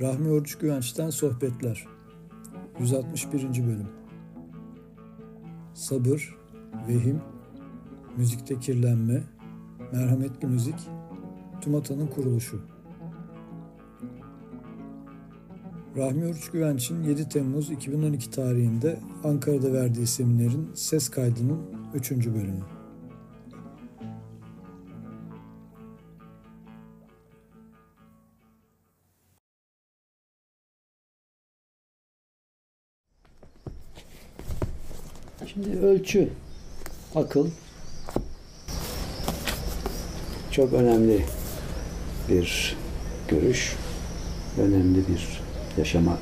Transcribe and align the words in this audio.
Rahmi 0.00 0.30
Oruç 0.30 0.58
Güvenç'ten 0.58 1.10
Sohbetler 1.10 1.86
161. 2.80 3.42
Bölüm 3.42 3.88
Sabır, 5.74 6.36
Vehim, 6.88 7.20
Müzikte 8.16 8.60
Kirlenme, 8.60 9.22
Merhametli 9.92 10.48
Müzik, 10.48 10.74
TUMATA'nın 11.60 12.06
kuruluşu 12.06 12.60
Rahmi 15.96 16.26
Oruç 16.26 16.50
Güvenç'in 16.50 17.02
7 17.02 17.28
Temmuz 17.28 17.70
2012 17.70 18.30
tarihinde 18.30 19.00
Ankara'da 19.24 19.72
verdiği 19.72 20.06
seminerin 20.06 20.70
ses 20.74 21.08
kaydının 21.08 21.62
3. 21.94 22.10
bölümü. 22.10 22.75
Ölçü, 35.96 36.28
akıl 37.14 37.46
çok 40.50 40.72
önemli 40.72 41.24
bir 42.28 42.76
görüş, 43.28 43.76
önemli 44.58 44.98
bir 45.08 45.42
yaşama 45.78 46.18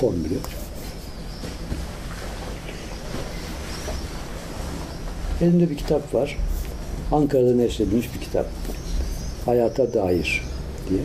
formülü. 0.00 0.38
Elimde 5.40 5.70
bir 5.70 5.76
kitap 5.76 6.14
var. 6.14 6.38
Ankara'da 7.12 7.54
neşredilmiş 7.54 8.14
bir 8.14 8.20
kitap. 8.20 8.46
Hayata 9.44 9.94
Dair 9.94 10.42
diye. 10.90 11.00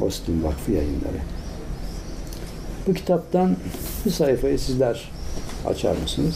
Austin 0.00 0.44
Vakfı 0.44 0.72
yayınları. 0.72 1.20
Bu 2.86 2.94
kitaptan 2.94 3.56
bir 4.06 4.10
sayfayı 4.10 4.58
sizler 4.58 5.10
açar 5.66 5.96
mısınız? 5.96 6.34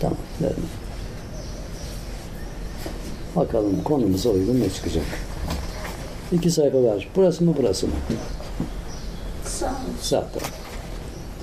Tamam. 0.00 0.18
Verin. 0.40 0.66
Bakalım 3.36 3.82
konumuza 3.84 4.30
uygun 4.30 4.60
ne 4.60 4.70
çıkacak. 4.70 5.04
İki 6.32 6.50
sayfa 6.50 6.82
var. 6.82 7.08
Burası 7.16 7.44
mı 7.44 7.54
burası 7.58 7.86
mı? 7.86 7.92
Sağ 9.44 9.74
Sağ 10.00 10.28
taraf. 10.28 10.52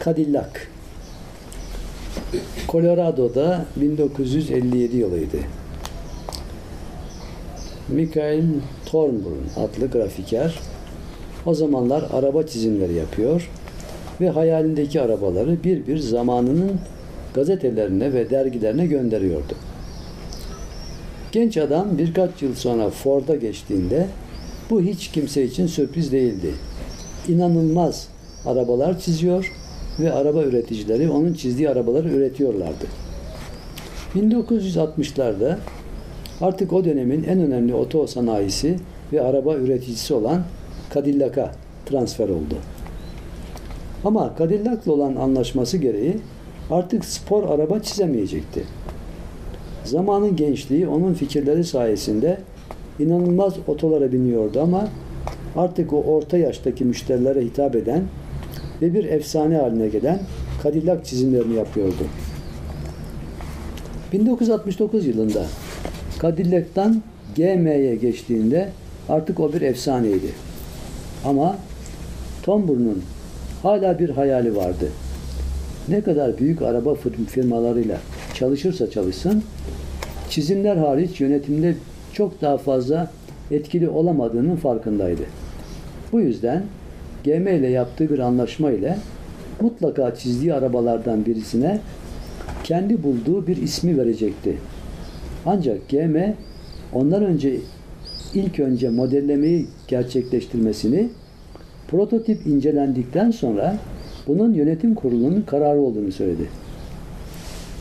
Cadillac. 0.06 0.50
Colorado'da 2.70 3.66
1957 3.76 4.98
yılıydı. 4.98 5.38
Michael 7.88 8.46
Thornburn 8.86 9.44
adlı 9.58 9.92
grafiker 9.92 10.59
o 11.45 11.54
zamanlar 11.54 12.04
araba 12.14 12.44
çizimleri 12.44 12.94
yapıyor 12.94 13.50
ve 14.22 14.30
hayalindeki 14.30 15.02
arabaları 15.02 15.64
bir 15.64 15.88
bir 15.88 15.98
zamanının 15.98 16.72
gazetelerine 17.34 18.14
ve 18.14 18.30
dergilerine 18.30 18.86
gönderiyordu. 18.86 19.54
Genç 21.31 21.58
adam 21.58 21.98
birkaç 21.98 22.42
yıl 22.42 22.56
sonra 22.56 22.90
Ford'a 22.90 23.36
geçtiğinde 23.36 24.08
bu 24.70 24.81
hiç 24.81 25.08
kimse 25.08 25.44
için 25.44 25.68
sürpriz 25.68 26.12
değildi. 26.12 26.54
İnanılmaz 27.28 28.08
arabalar 28.46 29.00
çiziyor 29.00 29.53
ve 30.00 30.14
araba 30.14 30.44
üreticileri 30.44 31.09
onun 31.09 31.34
çizdiği 31.34 31.70
arabaları 31.70 32.09
üretiyorlardı. 32.09 32.86
1960'larda 34.16 35.58
artık 36.42 36.74
o 36.74 36.86
dönemin 36.86 37.24
en 37.24 37.40
önemli 37.40 37.74
oto 37.74 38.08
sanayisi 38.08 38.80
ve 39.14 39.22
araba 39.22 39.56
üreticisi 39.56 40.14
olan 40.14 40.44
Cadillac'a 40.94 41.51
transfer 41.85 42.29
oldu. 42.29 42.55
Ama 44.05 44.33
Cadillac'la 44.39 44.91
olan 44.91 45.16
anlaşması 45.16 45.77
gereği 45.77 46.17
artık 46.72 47.05
spor 47.05 47.44
araba 47.50 47.79
çizemeyecekti. 47.79 48.63
Zamanın 49.83 50.35
gençliği 50.35 50.88
onun 50.88 51.13
fikirleri 51.13 51.63
sayesinde 51.63 52.38
inanılmaz 53.00 53.53
otolara 53.67 54.11
biniyordu 54.11 54.61
ama 54.61 54.88
artık 55.55 55.94
o 55.94 56.03
orta 56.03 56.38
yaştaki 56.38 56.85
müşterilere 56.85 57.41
hitap 57.41 57.75
eden 57.75 58.03
ve 58.81 58.94
bir 58.94 59.03
efsane 59.03 59.57
haline 59.57 59.88
gelen 59.88 60.19
Cadillac 60.63 61.06
çizimlerini 61.06 61.53
yapıyordu. 61.53 62.03
1969 64.13 65.06
yılında 65.06 65.45
Cadillac'tan 66.21 67.01
GM'ye 67.35 67.95
geçtiğinde 67.95 68.69
artık 69.09 69.39
o 69.39 69.53
bir 69.53 69.61
efsaneydi. 69.61 70.49
Ama 71.25 71.57
Tom 72.44 72.68
Burn'un 72.68 73.03
hala 73.63 74.00
bir 74.00 74.09
hayali 74.09 74.56
vardı. 74.56 74.90
Ne 75.90 76.02
kadar 76.02 76.38
büyük 76.38 76.62
araba 76.62 76.96
firmalarıyla 77.30 77.97
çalışırsa 78.34 78.90
çalışsın, 78.90 79.44
çizimler 80.30 80.78
hariç 80.78 81.22
yönetimde 81.22 81.75
çok 82.13 82.41
daha 82.41 82.57
fazla 82.57 83.12
etkili 83.52 83.90
olamadığının 83.90 84.56
farkındaydı. 84.56 85.22
Bu 86.12 86.19
yüzden 86.19 86.63
GM 87.24 87.47
ile 87.47 87.68
yaptığı 87.68 88.09
bir 88.09 88.19
anlaşma 88.19 88.72
ile 88.72 88.97
mutlaka 89.62 90.16
çizdiği 90.16 90.53
arabalardan 90.53 91.25
birisine 91.25 91.80
kendi 92.63 93.03
bulduğu 93.03 93.47
bir 93.47 93.57
ismi 93.57 93.97
verecekti. 93.97 94.57
Ancak 95.46 95.90
GM 95.90 96.34
ondan 96.94 97.24
önce 97.24 97.56
ilk 98.34 98.59
önce 98.59 98.90
modellemeyi 98.90 99.66
gerçekleştirmesini 99.88 101.09
prototip 101.88 102.47
incelendikten 102.47 103.31
sonra 103.31 103.78
bunun 104.28 104.53
yönetim 104.53 104.95
kurulunun 104.95 105.41
kararı 105.41 105.79
olduğunu 105.79 106.12
söyledi. 106.12 106.50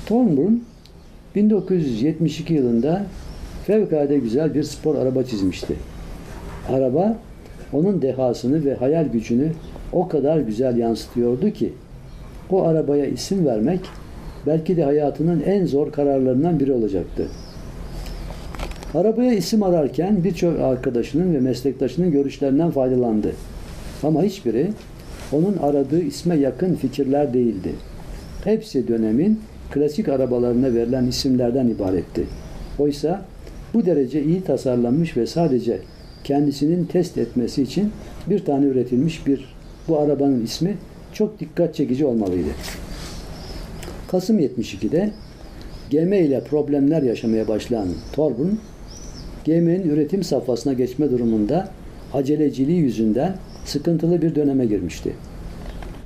Thornburn 0.06 0.53
1972 1.34 2.54
yılında 2.54 3.04
fevkalade 3.66 4.19
güzel 4.19 4.54
bir 4.54 4.62
spor 4.62 4.94
araba 4.94 5.22
çizmişti. 5.22 5.75
Araba 6.69 7.16
onun 7.72 8.03
dehasını 8.03 8.64
ve 8.64 8.75
hayal 8.75 9.04
gücünü 9.04 9.53
o 9.92 10.08
kadar 10.08 10.38
güzel 10.38 10.76
yansıtıyordu 10.76 11.50
ki 11.50 11.72
o 12.50 12.62
arabaya 12.62 13.06
isim 13.06 13.47
vermek 13.47 13.81
belki 14.47 14.76
de 14.76 14.84
hayatının 14.84 15.41
en 15.41 15.66
zor 15.66 15.92
kararlarından 15.92 16.60
biri 16.60 16.72
olacaktı. 16.72 17.28
Arabaya 18.94 19.32
isim 19.32 19.62
ararken 19.62 20.25
birçok 20.25 20.60
arkadaşının 20.60 21.34
ve 21.34 21.41
meslektaşının 21.41 22.10
görüşlerinden 22.10 22.71
faydalandı. 22.71 23.32
Ama 24.03 24.22
hiçbiri 24.22 24.71
onun 25.32 25.56
aradığı 25.56 26.00
isme 26.00 26.37
yakın 26.37 26.75
fikirler 26.75 27.34
değildi. 27.34 27.72
Hepsi 28.44 28.88
dönemin 28.88 29.41
klasik 29.71 30.09
arabalarına 30.09 30.75
verilen 30.75 31.06
isimlerden 31.06 31.69
ibaretti. 31.69 32.25
Oysa 32.78 33.22
bu 33.75 33.87
derece 33.87 34.22
iyi 34.22 34.43
tasarlanmış 34.43 35.16
ve 35.16 35.26
sadece 35.26 35.78
kendisinin 36.25 36.84
test 36.84 37.19
etmesi 37.19 37.62
için 37.62 37.91
bir 38.26 38.44
tane 38.44 38.66
üretilmiş 38.66 39.26
bir 39.26 39.55
bu 39.88 39.99
arabanın 39.99 40.44
ismi 40.44 40.76
çok 41.12 41.41
dikkat 41.41 41.75
çekici 41.75 42.06
olmalıydı. 42.06 42.50
Kasım 44.10 44.38
72'de 44.38 45.10
GM 45.91 46.12
ile 46.12 46.41
problemler 46.41 47.03
yaşamaya 47.03 47.49
başlayan 47.49 47.88
Torburn, 48.12 48.49
GM'nin 49.48 49.91
üretim 49.91 50.22
safhasına 50.22 50.72
geçme 50.72 51.10
durumunda 51.10 51.69
aceleciliği 52.14 52.78
yüzünden 52.78 53.36
sıkıntılı 53.64 54.22
bir 54.22 54.34
döneme 54.34 54.66
girmişti. 54.66 55.12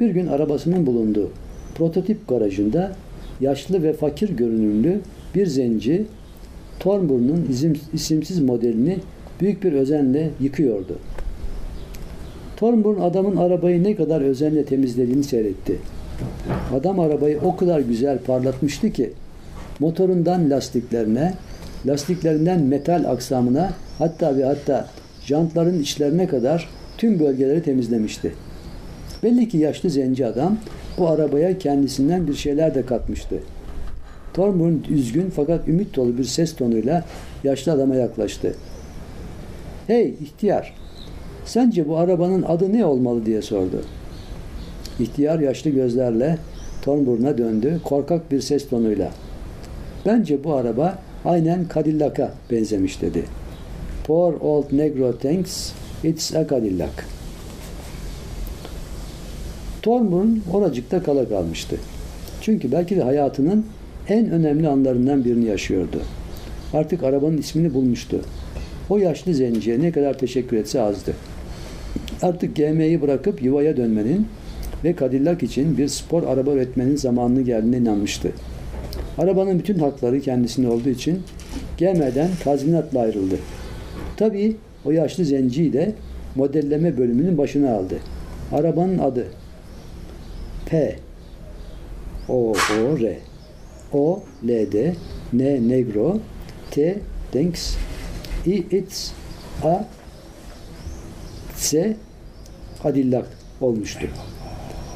Bir 0.01 0.11
gün 0.11 0.27
arabasının 0.27 0.87
bulunduğu 0.87 1.31
prototip 1.75 2.29
garajında 2.29 2.93
yaşlı 3.41 3.83
ve 3.83 3.93
fakir 3.93 4.29
görünümlü 4.29 5.01
bir 5.35 5.47
zenci 5.47 6.07
Thornburn'un 6.81 7.49
isimsiz 7.93 8.41
modelini 8.41 8.99
büyük 9.41 9.65
bir 9.65 9.73
özenle 9.73 10.31
yıkıyordu. 10.41 10.99
Thornburn 12.57 13.01
adamın 13.01 13.37
arabayı 13.37 13.85
ne 13.85 13.97
kadar 13.97 14.21
özenle 14.21 14.65
temizlediğini 14.65 15.25
seyretti. 15.25 15.77
Adam 16.75 17.01
arabayı 17.01 17.39
o 17.45 17.57
kadar 17.57 17.81
güzel 17.81 18.19
parlatmıştı 18.19 18.91
ki 18.91 19.11
motorundan 19.81 20.51
lastiklerine, 20.51 21.35
lastiklerinden 21.87 22.61
metal 22.61 23.05
aksamına 23.05 23.73
hatta 23.99 24.37
ve 24.37 24.45
hatta 24.45 24.89
jantların 25.27 25.83
içlerine 25.83 26.27
kadar 26.27 26.69
tüm 26.99 27.21
bölgeleri 27.21 27.63
temizlemişti. 27.63 28.35
Belli 29.23 29.49
ki 29.49 29.59
yaşlı 29.59 29.91
zenci 29.91 30.27
adam 30.27 30.59
bu 30.99 31.09
arabaya 31.09 31.59
kendisinden 31.59 32.27
bir 32.27 32.35
şeyler 32.35 32.75
de 32.75 32.87
katmıştı. 32.87 33.37
Thornburn 34.35 34.75
üzgün 34.91 35.33
fakat 35.37 35.69
ümit 35.69 35.97
dolu 35.97 36.19
bir 36.19 36.25
ses 36.25 36.57
tonuyla 36.57 37.05
yaşlı 37.45 37.73
adama 37.73 37.95
yaklaştı. 37.95 38.55
Hey 39.87 40.09
ihtiyar, 40.09 40.75
sence 41.45 41.89
bu 41.89 41.97
arabanın 41.97 42.43
adı 42.43 42.73
ne 42.73 42.85
olmalı 42.85 43.27
diye 43.27 43.43
sordu. 43.43 43.83
İhtiyar 45.01 45.39
yaşlı 45.39 45.71
gözlerle 45.71 46.39
Thornburn'a 46.83 47.39
döndü 47.39 47.81
korkak 47.85 48.33
bir 48.33 48.41
ses 48.41 48.69
tonuyla. 48.69 49.11
Bence 50.07 50.45
bu 50.45 50.55
araba 50.55 50.99
aynen 51.25 51.67
Cadillac'a 51.75 52.33
benzemiş 52.51 53.03
dedi. 53.03 53.25
Poor 54.07 54.35
old 54.41 54.65
Negro 54.73 55.19
thinks 55.19 55.73
it's 56.05 56.35
a 56.35 56.49
Cadillac. 56.49 56.93
Thorburn 59.83 60.37
oracıkta 60.53 61.03
kala 61.03 61.29
kalmıştı. 61.29 61.77
Çünkü 62.41 62.73
belki 62.73 62.97
de 62.97 63.03
hayatının 63.03 63.67
en 64.09 64.31
önemli 64.31 64.69
anlarından 64.69 65.25
birini 65.25 65.45
yaşıyordu. 65.45 66.03
Artık 66.73 67.03
arabanın 67.03 67.39
ismini 67.39 67.75
bulmuştu. 67.75 68.21
O 68.91 68.99
yaşlı 68.99 69.35
zenciye 69.35 69.81
ne 69.81 69.93
kadar 69.93 70.19
teşekkür 70.19 70.57
etse 70.57 70.81
azdı. 70.81 71.15
Artık 72.23 72.57
GM'yi 72.57 73.03
bırakıp 73.03 73.43
yuvaya 73.43 73.77
dönmenin 73.77 74.27
ve 74.85 74.97
Cadillac 75.01 75.47
için 75.47 75.79
bir 75.79 75.89
spor 75.89 76.23
araba 76.23 76.53
üretmenin 76.53 76.97
zamanını 76.97 77.43
geldiğine 77.43 77.77
inanmıştı. 77.77 78.33
Arabanın 79.19 79.59
bütün 79.59 79.79
hakları 79.79 80.21
kendisinde 80.21 80.69
olduğu 80.69 80.89
için 80.89 81.23
GM'den 81.79 82.29
tazminatla 82.45 83.01
ayrıldı. 83.01 83.39
Tabii 84.17 84.57
o 84.85 84.91
yaşlı 84.91 85.25
zenciyi 85.25 85.73
de 85.73 85.95
modelleme 86.35 86.99
bölümünün 86.99 87.39
başına 87.39 87.75
aldı. 87.75 87.99
Arabanın 88.53 88.99
adı 88.99 89.27
P 90.67 90.97
O 92.29 92.51
O 92.51 92.55
R 92.99 93.19
O 93.93 94.23
L 94.49 94.73
D 94.73 94.95
N 95.33 95.69
Negro 95.69 96.19
T 96.71 96.99
Thanks 97.33 97.77
I 98.47 98.55
It's 98.55 99.11
A 99.65 99.85
S 101.57 101.97
Cadillac 102.83 103.27
olmuştu. 103.61 104.07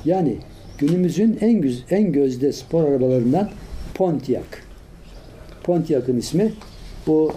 Yani 0.05 0.37
günümüzün 0.79 1.39
en 1.41 1.61
güz 1.61 1.85
en 1.91 2.13
gözde 2.13 2.53
spor 2.53 2.85
arabalarından 2.85 3.51
Pontiac. 3.97 4.47
Pontiac'ın 5.63 6.19
ismi 6.19 6.53
bu 7.07 7.33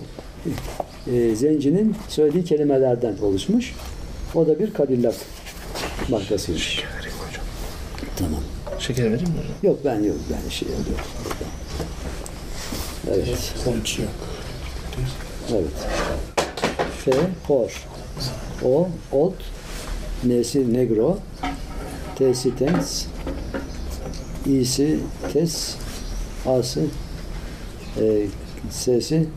e, 1.13 1.35
zencinin 1.35 1.95
söylediği 2.09 2.43
kelimelerden 2.43 3.17
oluşmuş. 3.21 3.73
O 4.35 4.47
da 4.47 4.59
bir 4.59 4.73
Cadillac 4.73 5.15
markasıymış. 6.09 6.63
Şeker 6.63 6.89
vereyim 6.97 7.17
hocam. 7.27 7.45
Tamam. 8.17 8.41
Şeker 8.79 9.05
vereyim 9.05 9.29
mi 9.29 9.37
hocam? 9.37 9.53
Yok 9.63 9.79
ben 9.85 10.03
yok 10.03 10.17
ben 10.29 10.49
şey 10.49 10.67
alıyorum. 10.67 11.05
Evet. 13.07 13.53
Pontiac. 13.65 14.09
Evet. 15.51 15.87
F 17.05 17.11
hor. 17.47 17.87
O 18.65 18.87
old. 19.11 19.33
N'si 20.23 20.73
negro. 20.73 21.17
T'si 22.15 22.55
tens. 22.55 23.05
İ'si 24.45 24.99
tes. 25.33 25.75
A'sı 26.45 26.85
e, 28.01 28.25
S'si 28.69 29.27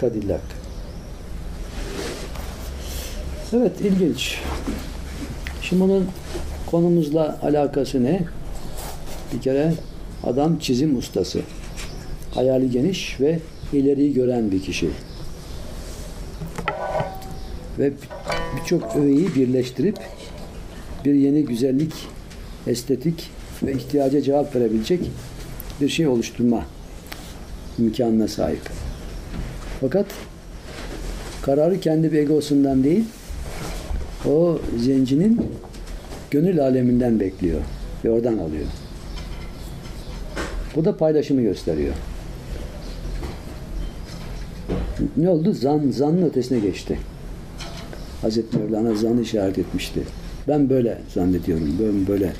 Cadillac. 0.00 0.40
Evet 3.52 3.80
ilginç. 3.80 4.38
Şimdi 5.62 5.82
bunun 5.82 6.08
konumuzla 6.66 7.38
alakası 7.42 8.04
ne? 8.04 8.20
Bir 9.34 9.40
kere 9.40 9.74
adam 10.24 10.58
çizim 10.58 10.98
ustası. 10.98 11.40
Hayali 12.34 12.70
geniş 12.70 13.20
ve 13.20 13.38
ileriyi 13.72 14.14
gören 14.14 14.50
bir 14.50 14.62
kişi. 14.62 14.90
Ve 17.78 17.92
birçok 18.56 18.96
öğeyi 18.96 19.34
birleştirip 19.34 19.98
bir 21.04 21.14
yeni 21.14 21.44
güzellik, 21.44 21.92
estetik 22.66 23.30
ve 23.62 23.72
ihtiyaca 23.72 24.22
cevap 24.22 24.56
verebilecek 24.56 25.00
bir 25.80 25.88
şey 25.88 26.06
oluşturma 26.06 26.64
imkanına 27.78 28.28
sahip. 28.28 28.70
Fakat 29.80 30.06
kararı 31.42 31.80
kendi 31.80 32.12
bir 32.12 32.18
egosundan 32.18 32.84
değil, 32.84 33.04
o 34.28 34.58
zencinin 34.78 35.40
gönül 36.30 36.64
aleminden 36.64 37.20
bekliyor 37.20 37.60
ve 38.04 38.10
oradan 38.10 38.38
alıyor. 38.38 38.66
Bu 40.76 40.84
da 40.84 40.96
paylaşımı 40.96 41.42
gösteriyor. 41.42 41.94
Ne 45.16 45.28
oldu? 45.28 45.52
Zan, 45.52 45.90
zanın 45.90 46.22
ötesine 46.22 46.58
geçti. 46.58 46.98
Hazreti 48.22 48.58
Mevlana 48.58 48.94
zanı 48.94 49.20
işaret 49.22 49.58
etmişti. 49.58 50.00
Ben 50.48 50.70
böyle 50.70 50.98
zannediyorum, 51.14 51.76
ben 51.80 52.06
böyle 52.06 52.32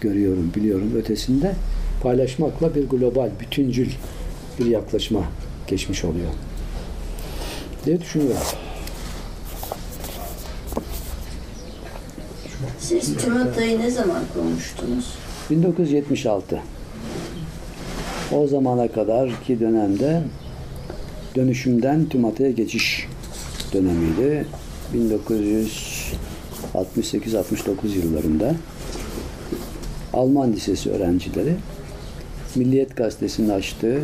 görüyorum, 0.00 0.52
biliyorum 0.56 0.92
ötesinde 0.96 1.52
paylaşmakla 2.02 2.74
bir 2.74 2.88
global, 2.88 3.30
bütüncül 3.40 3.88
bir 4.58 4.66
yaklaşıma 4.66 5.24
geçmiş 5.66 6.04
oluyor. 6.04 6.30
diye 7.86 8.00
düşünüyorum. 8.00 8.36
Siz 12.78 13.16
Timote'yi 13.16 13.78
ne 13.78 13.90
zaman 13.90 14.22
kurmuştunuz? 14.34 15.14
1976. 15.50 16.60
O 18.32 18.46
zamana 18.46 18.88
kadar 18.88 19.42
ki 19.44 19.60
dönemde 19.60 20.22
dönüşümden 21.36 22.08
TÜMAT'a 22.08 22.50
geçiş 22.50 23.06
dönemiydi. 23.72 24.46
1968-69 26.74 27.88
yıllarında 28.04 28.54
Alman 30.12 30.52
lisesi 30.52 30.90
öğrencileri 30.90 31.56
Milliyet 32.56 32.96
Gazetesi'nin 32.96 33.48
açtığı 33.48 34.02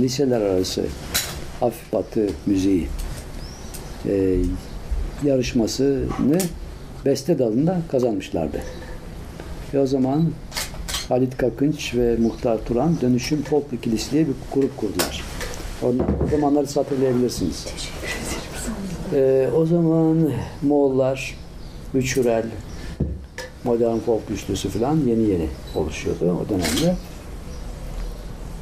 liseler 0.00 0.40
arası 0.40 0.84
hafif 1.60 1.92
batı 1.92 2.26
müziği 2.46 2.88
e, 4.08 4.36
yarışmasını 5.24 6.38
beste 7.04 7.38
dalında 7.38 7.80
kazanmışlardı. 7.90 8.62
Ve 9.74 9.80
o 9.80 9.86
zaman 9.86 10.30
Halit 11.08 11.36
Kakınç 11.36 11.94
ve 11.94 12.16
Muhtar 12.16 12.64
Turan 12.64 13.00
Dönüşüm 13.00 13.42
Folk 13.42 13.64
İkilisi 13.72 14.10
diye 14.10 14.26
bir 14.26 14.34
grup 14.54 14.76
kurdular. 14.76 15.24
O, 15.82 15.86
o 15.86 16.28
zamanları 16.30 16.66
hatırlayabilirsiniz. 16.74 17.66
Ee, 19.14 19.48
o 19.56 19.66
zaman 19.66 20.30
Moğollar, 20.62 21.36
Üçürel, 21.94 22.44
Modern 23.64 23.98
Folk 23.98 24.28
Güçlüsü 24.28 24.68
falan 24.68 24.96
yeni 25.06 25.22
yeni 25.22 25.48
oluşuyordu 25.74 26.38
o 26.44 26.48
dönemde. 26.48 26.96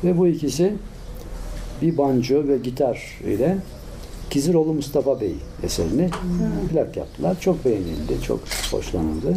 Ve 0.04 0.18
bu 0.18 0.28
ikisi 0.28 0.74
bir 1.82 1.98
banjo 1.98 2.48
ve 2.48 2.58
gitar 2.58 3.20
ile 3.24 3.58
Kiziroğlu 4.30 4.74
Mustafa 4.74 5.20
Bey 5.20 5.34
eserini 5.62 6.10
plak 6.72 6.96
yaptılar. 6.96 7.40
Çok 7.40 7.64
beğenildi, 7.64 8.22
çok 8.26 8.40
hoşlanıldı. 8.70 9.36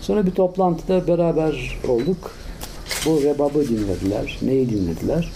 Sonra 0.00 0.26
bir 0.26 0.30
toplantıda 0.30 1.06
beraber 1.06 1.80
olduk. 1.88 2.30
Bu 3.06 3.22
rebabı 3.22 3.68
dinlediler. 3.68 4.38
Neyi 4.42 4.70
dinlediler? 4.70 5.32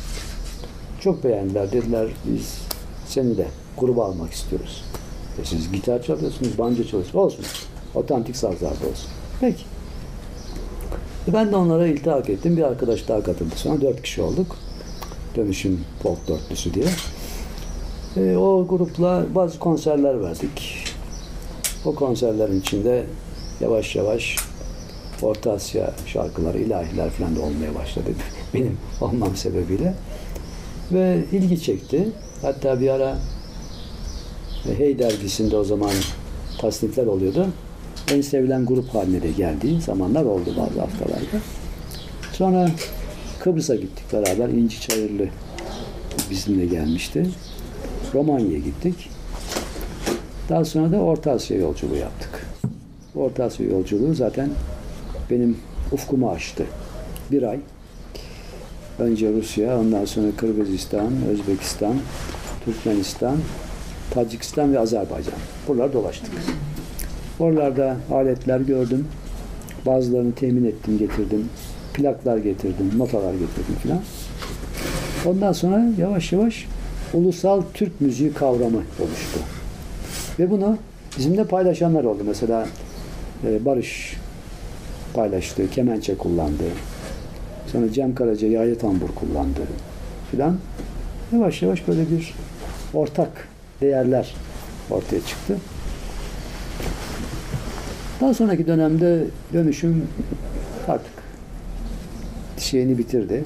Çok 1.01 1.25
beğendiler. 1.25 1.73
Dediler 1.73 2.09
biz 2.25 2.59
seni 3.07 3.37
de 3.37 3.47
gruba 3.79 4.05
almak 4.05 4.33
istiyoruz. 4.33 4.85
E 5.43 5.45
siz 5.45 5.73
gitar 5.73 6.03
çalıyorsunuz, 6.03 6.59
banjo 6.59 6.85
çalıyorsunuz. 6.85 7.15
Olsun. 7.15 7.45
Otantik 7.95 8.37
sazlarda 8.37 8.87
olsun. 8.91 9.11
Peki. 9.41 9.65
E 11.29 11.33
ben 11.33 11.53
de 11.53 11.57
onlara 11.57 11.87
iltihak 11.87 12.31
ettim. 12.31 12.57
Bir 12.57 12.63
arkadaş 12.63 13.09
daha 13.09 13.23
katıldı. 13.23 13.55
Sonra 13.57 13.81
dört 13.81 14.03
kişi 14.03 14.23
olduk. 14.23 14.57
Dönüşüm 15.37 15.81
Folk 16.03 16.29
Dörtlüsü 16.29 16.75
diye. 16.75 16.87
E, 18.17 18.37
o 18.37 18.67
grupla 18.69 19.27
bazı 19.35 19.59
konserler 19.59 20.23
verdik. 20.23 20.85
O 21.85 21.95
konserlerin 21.95 22.61
içinde 22.61 23.07
yavaş 23.61 23.97
yavaş 23.97 24.37
Orta 25.23 25.53
Asya 25.53 25.95
şarkıları, 26.07 26.59
ilahiler 26.59 27.11
falan 27.11 27.37
da 27.37 27.41
olmaya 27.41 27.75
başladı 27.75 28.11
benim 28.55 28.79
olmam 29.01 29.37
sebebiyle. 29.37 29.95
Ve 30.93 31.25
ilgi 31.33 31.63
çekti. 31.63 32.09
Hatta 32.43 32.81
bir 32.81 32.89
ara 32.89 33.19
Hey 34.77 34.99
dergisinde 34.99 35.57
o 35.57 35.65
zaman 35.65 35.91
tasnifler 36.59 37.07
oluyordu. 37.07 37.47
En 38.11 38.21
sevilen 38.21 38.67
grup 38.67 38.95
haline 38.95 39.23
de 39.23 39.31
geldiği 39.31 39.81
zamanlar 39.81 40.25
oldu 40.25 40.55
bazı 40.59 40.81
haftalarda. 40.81 41.39
Sonra 42.33 42.71
Kıbrıs'a 43.39 43.75
gittik 43.75 44.13
beraber. 44.13 44.49
İnci 44.49 44.81
Çayırlı 44.81 45.29
bizimle 46.31 46.67
gelmişti. 46.67 47.27
Romanya'ya 48.15 48.59
gittik. 48.59 49.11
Daha 50.49 50.65
sonra 50.65 50.93
da 50.93 50.97
Orta 50.97 51.31
Asya 51.31 51.59
yolculuğu 51.59 51.97
yaptık. 51.97 52.47
Orta 53.15 53.45
Asya 53.45 53.67
yolculuğu 53.67 54.15
zaten 54.15 54.51
benim 55.31 55.59
ufkumu 55.93 56.31
açtı. 56.31 56.67
Bir 57.31 57.43
ay. 57.43 57.59
Önce 58.99 59.33
Rusya, 59.33 59.79
ondan 59.79 60.05
sonra 60.05 60.27
Kırgızistan, 60.37 61.13
Özbekistan, 61.29 61.95
Türkmenistan, 62.65 63.37
Tacikistan 64.11 64.73
ve 64.73 64.79
Azerbaycan. 64.79 65.35
Buralar 65.69 65.93
dolaştık. 65.93 66.33
Oralarda 67.41 67.97
aletler 68.13 68.61
gördüm. 68.61 69.09
Bazılarını 69.87 70.35
temin 70.35 70.65
ettim, 70.65 70.99
getirdim. 70.99 71.49
Plaklar 71.95 72.37
getirdim, 72.37 72.93
notalar 72.97 73.33
getirdim 73.33 73.75
filan. 73.83 74.01
Ondan 75.27 75.53
sonra 75.53 75.85
yavaş 75.99 76.33
yavaş 76.33 76.67
ulusal 77.15 77.63
Türk 77.75 78.01
müziği 78.01 78.33
kavramı 78.33 78.83
oluştu. 79.01 79.41
Ve 80.39 80.51
bunu 80.51 80.79
bizimle 81.19 81.45
paylaşanlar 81.45 82.05
oldu. 82.05 82.23
Mesela 82.27 82.67
e, 83.47 83.65
Barış 83.65 84.17
paylaştı, 85.15 85.71
kemençe 85.71 86.17
kullandı. 86.17 86.65
Sonra 87.73 87.93
Cem 87.93 88.15
Karaca 88.15 88.49
yaylı 88.49 88.79
tambur 88.79 89.09
kullandı 89.09 89.61
filan. 90.31 90.57
Yavaş 91.33 91.63
yavaş 91.63 91.89
böyle 91.89 92.11
bir 92.11 92.35
ortak 92.95 93.49
değerler 93.81 94.35
ortaya 94.91 95.21
çıktı. 95.21 95.57
Daha 98.21 98.35
sonraki 98.35 98.67
dönemde 98.67 99.25
dönüşüm 99.53 100.09
artık 100.89 101.13
şeyini 102.59 102.99
bitirdi. 102.99 103.45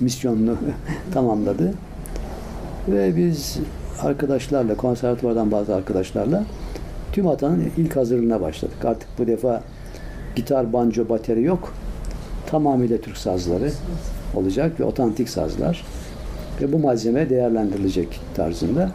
Misyonunu 0.00 0.56
tamamladı. 1.12 1.74
Ve 2.88 3.16
biz 3.16 3.58
arkadaşlarla, 4.02 4.76
konservatuvardan 4.76 5.50
bazı 5.50 5.74
arkadaşlarla 5.74 6.44
tüm 7.12 7.26
atanın 7.26 7.64
ilk 7.76 7.96
hazırlığına 7.96 8.40
başladık. 8.40 8.84
Artık 8.84 9.08
bu 9.18 9.26
defa 9.26 9.62
gitar, 10.36 10.72
banjo, 10.72 11.08
bateri 11.08 11.42
yok. 11.42 11.74
Tamamıyla 12.46 12.98
Türk 12.98 13.16
sazları 13.16 13.70
olacak 14.34 14.80
ve 14.80 14.84
otantik 14.84 15.28
sazlar. 15.28 15.84
Ve 16.60 16.72
bu 16.72 16.78
malzeme 16.78 17.30
değerlendirilecek 17.30 18.20
tarzında. 18.34 18.90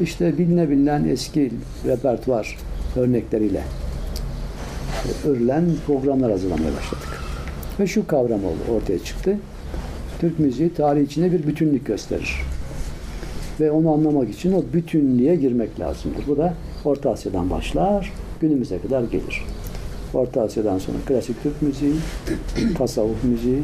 İşte 0.00 0.38
biline 0.38 0.70
bilinen 0.70 1.04
eski 1.04 1.50
repertuar 1.86 2.56
örnekleriyle 2.96 3.62
örülen 5.24 5.64
programlar 5.86 6.30
hazırlamaya 6.30 6.76
başladık. 6.76 7.20
Ve 7.80 7.86
şu 7.86 8.06
kavram 8.06 8.44
oldu, 8.44 8.72
ortaya 8.76 8.98
çıktı. 8.98 9.36
Türk 10.20 10.38
müziği 10.38 10.74
tarih 10.74 11.02
içinde 11.02 11.32
bir 11.32 11.46
bütünlük 11.46 11.86
gösterir. 11.86 12.42
Ve 13.60 13.70
onu 13.70 13.92
anlamak 13.92 14.30
için 14.30 14.52
o 14.52 14.62
bütünlüğe 14.72 15.36
girmek 15.36 15.80
lazımdır. 15.80 16.26
Bu 16.28 16.36
da 16.36 16.54
Orta 16.84 17.10
Asya'dan 17.10 17.50
başlar, 17.50 18.12
günümüze 18.40 18.78
kadar 18.78 19.02
gelir. 19.02 19.44
Orta 20.14 20.42
Asya'dan 20.42 20.78
sonra 20.78 20.98
klasik 21.06 21.42
Türk 21.42 21.62
müziği, 21.62 21.94
tasavvuf 22.78 23.24
müziği, 23.24 23.62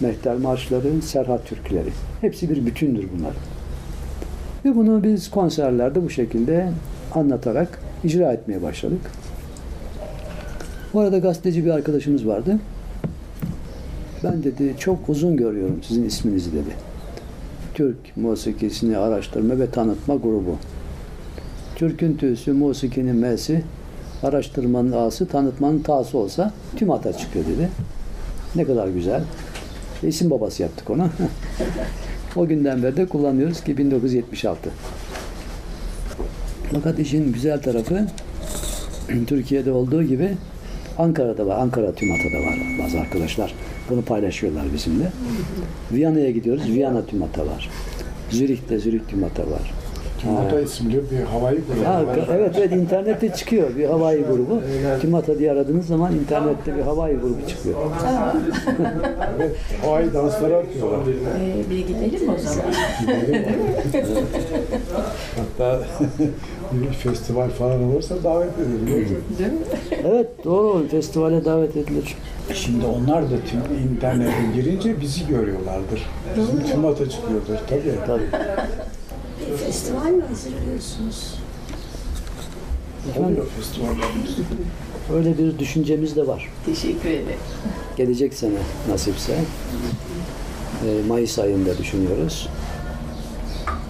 mehter 0.00 0.36
marşları, 0.36 1.02
serhat 1.02 1.46
türküleri. 1.46 1.90
Hepsi 2.20 2.50
bir 2.50 2.66
bütündür 2.66 3.08
bunlar. 3.18 3.34
Ve 4.64 4.76
bunu 4.76 5.02
biz 5.02 5.30
konserlerde 5.30 6.04
bu 6.04 6.10
şekilde 6.10 6.72
anlatarak 7.14 7.83
icra 8.04 8.32
etmeye 8.32 8.62
başladık. 8.62 9.00
Bu 10.94 11.00
arada 11.00 11.18
gazeteci 11.18 11.64
bir 11.64 11.70
arkadaşımız 11.70 12.26
vardı. 12.26 12.58
Ben 14.24 14.44
dedi 14.44 14.74
çok 14.78 15.08
uzun 15.08 15.36
görüyorum 15.36 15.80
sizin 15.82 16.04
isminizi 16.04 16.52
dedi. 16.52 16.74
Türk 17.74 18.16
musikisini 18.16 18.98
araştırma 18.98 19.58
ve 19.58 19.70
tanıtma 19.70 20.14
grubu. 20.14 20.56
Türk'ün 21.76 22.16
tüsü, 22.16 22.52
musikinin 22.52 23.16
m'si, 23.16 23.62
araştırmanın 24.22 24.92
a'sı, 24.92 25.28
tanıtmanın 25.28 25.78
ta'sı 25.78 26.18
olsa 26.18 26.52
tüm 26.76 26.90
ata 26.90 27.12
çıkıyor 27.12 27.44
dedi. 27.44 27.68
Ne 28.56 28.64
kadar 28.64 28.88
güzel. 28.88 29.22
E, 30.02 30.08
isim 30.08 30.30
babası 30.30 30.62
yaptık 30.62 30.90
ona. 30.90 31.10
o 32.36 32.46
günden 32.46 32.82
beri 32.82 32.96
de 32.96 33.06
kullanıyoruz 33.06 33.64
ki 33.64 33.78
1976. 33.78 34.70
Fakat 36.72 36.98
işin 36.98 37.32
güzel 37.32 37.62
tarafı 37.62 38.06
Türkiye'de 39.26 39.72
olduğu 39.72 40.02
gibi 40.02 40.28
Ankara'da 40.98 41.46
var. 41.46 41.58
Ankara 41.58 41.92
TÜMAT'ta 41.92 42.38
da 42.38 42.42
var 42.46 42.58
bazı 42.84 43.00
arkadaşlar. 43.00 43.54
Bunu 43.90 44.02
paylaşıyorlar 44.02 44.64
bizimle. 44.74 45.04
Viyana'ya 45.92 46.30
gidiyoruz. 46.30 46.68
Viyana 46.68 47.06
TÜMAT'a 47.06 47.40
var. 47.46 47.70
Zürih'te 48.30 48.78
Zürih 48.78 49.00
TÜMAT'a 49.10 49.42
var. 49.42 49.72
Tümata 50.20 50.60
isimli 50.60 50.94
bir 51.10 51.20
havayı 51.24 51.58
grubu 51.66 51.84
Ha, 51.88 52.06
var. 52.06 52.18
evet 52.32 52.54
evet 52.58 52.72
internette 52.72 53.28
çıkıyor 53.28 53.76
bir 53.76 53.84
havai 53.84 54.22
grubu. 54.22 54.60
TÜMAT'a 55.00 55.38
diye 55.38 55.52
aradığınız 55.52 55.86
zaman 55.86 56.14
internette 56.14 56.76
bir 56.76 56.82
havai 56.82 57.14
grubu 57.16 57.48
çıkıyor. 57.48 57.74
Evet, 59.38 59.56
havai 59.82 60.14
dansları 60.14 60.52
yapıyorlar. 60.52 60.98
Ee, 61.06 61.70
bir 61.70 61.78
gidelim 61.78 62.28
o 62.34 62.38
zaman. 62.38 62.64
Hatta 65.36 65.80
bir 66.82 66.92
festival 66.92 67.50
falan 67.50 67.82
olursa 67.84 68.14
davet 68.24 68.58
edelim. 68.58 68.86
Değil 69.38 69.52
mi? 69.52 69.58
Evet 70.04 70.44
doğru 70.44 70.88
festivale 70.88 71.44
davet 71.44 71.76
edilir. 71.76 72.14
Şimdi 72.54 72.86
onlar 72.86 73.22
da 73.30 73.34
tüm 73.50 73.78
internete 73.92 74.32
girince 74.54 75.00
bizi 75.00 75.26
görüyorlardır. 75.26 76.02
Bizim 76.36 76.66
tümata 76.66 77.10
çıkıyordur 77.10 77.56
tabii. 77.68 77.94
Tabii. 78.06 78.22
Bir 79.50 79.56
festival 79.56 80.10
mi 80.10 80.22
hazırlıyorsunuz? 80.22 81.34
Oluyor 83.18 83.46
festivallerimiz. 83.56 84.36
Öyle 85.14 85.38
bir 85.38 85.58
düşüncemiz 85.58 86.16
de 86.16 86.26
var. 86.26 86.50
Teşekkür 86.66 87.08
ederim. 87.08 87.38
Gelecek 87.96 88.34
sene 88.34 88.58
nasipse 88.88 89.32
e, 89.32 91.06
Mayıs 91.08 91.38
ayında 91.38 91.78
düşünüyoruz. 91.78 92.48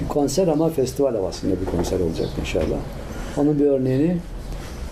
Bir 0.00 0.08
konser 0.08 0.48
ama 0.48 0.70
festival 0.70 1.14
havasında 1.14 1.60
bir 1.60 1.66
konser 1.66 2.00
olacak 2.00 2.28
inşallah. 2.40 2.78
Onun 3.36 3.58
bir 3.58 3.66
örneğini 3.66 4.16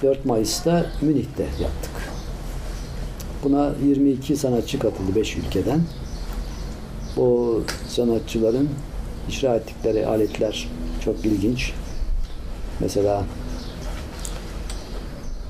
4 0.02 0.24
Mayıs'ta 0.24 0.86
Münih'te 1.00 1.42
yaptık. 1.42 1.90
Buna 3.44 3.72
22 3.84 4.36
sanatçı 4.36 4.78
katıldı 4.78 5.16
5 5.16 5.36
ülkeden. 5.36 5.80
Bu 7.16 7.62
sanatçıların 7.88 8.68
icra 9.28 9.54
ettikleri 9.54 10.06
aletler 10.06 10.68
çok 11.04 11.24
ilginç. 11.24 11.72
Mesela 12.80 13.24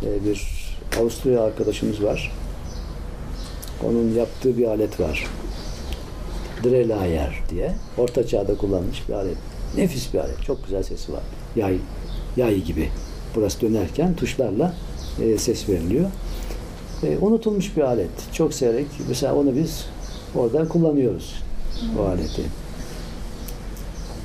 e, 0.03 0.25
bir 0.25 0.63
Avusturya 1.01 1.43
arkadaşımız 1.43 2.03
var. 2.03 2.33
Onun 3.85 4.15
yaptığı 4.15 4.59
bir 4.59 4.67
alet 4.67 5.01
var. 5.01 5.27
Drelayer 6.65 7.43
diye. 7.51 7.73
Orta 7.99 8.27
çağda 8.27 8.57
kullanılmış 8.57 9.09
bir 9.09 9.15
alet. 9.15 9.37
Nefis 9.77 10.15
bir 10.15 10.19
alet. 10.19 10.43
Çok 10.43 10.65
güzel 10.65 10.83
sesi 10.83 11.13
var. 11.13 11.23
Yay, 11.57 11.77
yay 12.37 12.61
gibi. 12.61 12.89
Burası 13.35 13.61
dönerken 13.61 14.15
tuşlarla 14.15 14.75
e, 15.23 15.39
ses 15.39 15.69
veriliyor. 15.69 16.11
E, 17.03 17.19
unutulmuş 17.19 17.77
bir 17.77 17.83
alet. 17.83 18.11
Çok 18.33 18.55
seyrek. 18.55 18.87
Mesela 19.09 19.35
onu 19.35 19.57
biz 19.57 19.87
orada 20.37 20.69
kullanıyoruz. 20.69 21.43
O 21.99 22.03
aleti. 22.03 22.43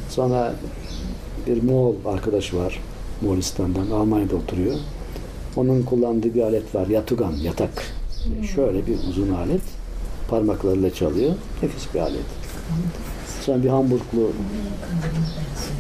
Sonra 0.10 0.54
bir 1.48 1.64
Moğol 1.64 1.96
arkadaş 2.06 2.54
var. 2.54 2.80
Moğolistan'dan. 3.22 3.92
Almanya'da 3.92 4.36
oturuyor. 4.36 4.76
Onun 5.56 5.84
kullandığı 5.84 6.34
bir 6.34 6.42
alet 6.42 6.76
var. 6.76 6.88
Yatugan, 6.88 7.32
yatak. 7.32 7.84
Şöyle 8.56 8.88
bir 8.88 8.98
uzun 9.10 9.30
alet. 9.34 9.62
Parmaklarıyla 10.28 10.94
çalıyor. 10.94 11.34
Nefis 11.64 11.94
bir 11.94 12.00
alet. 12.00 12.26
Sonra 13.42 13.64
bir 13.64 13.70
Hamburglu 13.70 14.32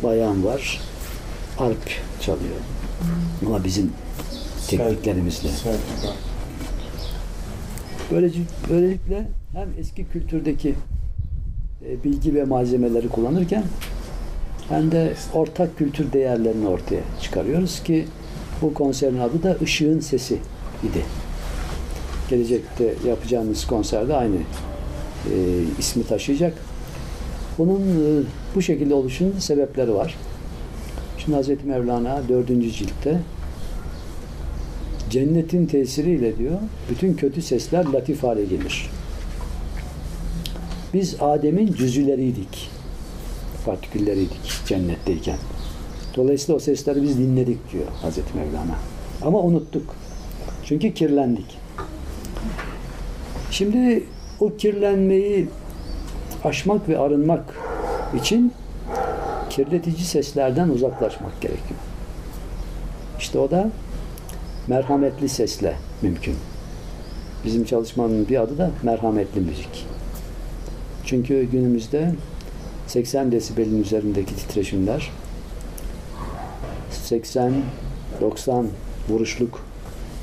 bayan 0.04 0.46
var. 0.46 0.82
Arp 1.60 1.90
çalıyor. 2.22 2.56
Ama 3.46 3.64
bizim 3.64 3.92
tekniklerimizle. 4.68 5.50
Böylece, 8.12 8.42
böylelikle 8.70 9.28
hem 9.54 9.70
eski 9.80 10.06
kültürdeki 10.06 10.76
e, 11.86 12.04
bilgi 12.04 12.36
ve 12.36 12.44
malzemeleri 12.44 13.10
kullanırken 13.10 13.64
hem 14.70 14.92
de 14.92 15.14
ortak 15.34 15.78
kültür 15.78 16.14
değerlerini 16.14 16.68
ortaya 16.68 17.02
çıkarıyoruz 17.22 17.84
ki 17.84 18.06
bu 18.62 18.74
konserin 18.74 19.20
adı 19.20 19.44
da 19.44 19.56
Işığın 19.56 20.00
Sesi 20.00 20.38
idi. 20.84 21.06
Gelecekte 22.30 22.94
yapacağımız 23.08 23.68
konserde 23.68 24.16
aynı 24.16 24.36
e, 24.36 25.34
ismi 25.80 26.04
taşıyacak. 26.04 26.54
Bunun 27.58 27.82
e, 27.82 28.24
bu 28.56 28.62
şekilde 28.62 28.94
oluşunun 28.94 29.40
sebepleri 29.40 29.94
var. 29.94 30.16
Şimdi 31.18 31.36
Hazreti 31.36 31.68
Mevlana 31.68 32.22
4. 32.30 32.48
ciltte 32.48 33.20
cennetin 35.10 35.66
tesiriyle 35.66 36.38
diyor 36.38 36.60
bütün 36.90 37.14
kötü 37.14 37.42
sesler 37.42 37.86
latif 37.86 38.24
hale 38.24 38.46
gelir. 38.46 38.90
Biz 40.94 41.16
Adem'in 41.20 41.74
cüzüleriydik. 41.74 42.70
Partikülleriydik 43.66 44.52
cennetteyken. 44.66 45.38
Dolayısıyla 46.16 46.56
o 46.56 46.60
sesleri 46.60 47.04
biz 47.04 47.18
dinledik 47.18 47.72
diyor 47.72 47.86
Hazreti 48.02 48.38
Mevlana. 48.38 48.76
Ama 49.22 49.40
unuttuk. 49.40 49.96
Çünkü 50.66 50.94
kirlendik. 50.94 51.67
Şimdi 53.58 54.04
o 54.40 54.56
kirlenmeyi 54.58 55.48
aşmak 56.44 56.90
ve 56.90 57.00
arınmak 57.00 57.56
için 58.22 58.54
kirletici 59.50 60.06
seslerden 60.06 60.70
uzaklaşmak 60.70 61.42
gerekiyor. 61.42 61.80
İşte 63.20 63.40
o 63.40 63.52
da 63.52 63.70
merhametli 64.68 65.30
sesle 65.30 65.76
mümkün. 66.02 66.36
Bizim 67.46 67.66
çalışmanın 67.66 68.28
bir 68.30 68.42
adı 68.42 68.58
da 68.58 68.72
merhametli 68.84 69.42
müzik. 69.42 69.86
Çünkü 71.06 71.44
günümüzde 71.44 72.14
80 72.88 73.32
desibelin 73.32 73.82
üzerindeki 73.82 74.36
titreşimler 74.36 75.12
80, 76.92 77.54
90 78.22 78.68
vuruşluk 79.10 79.66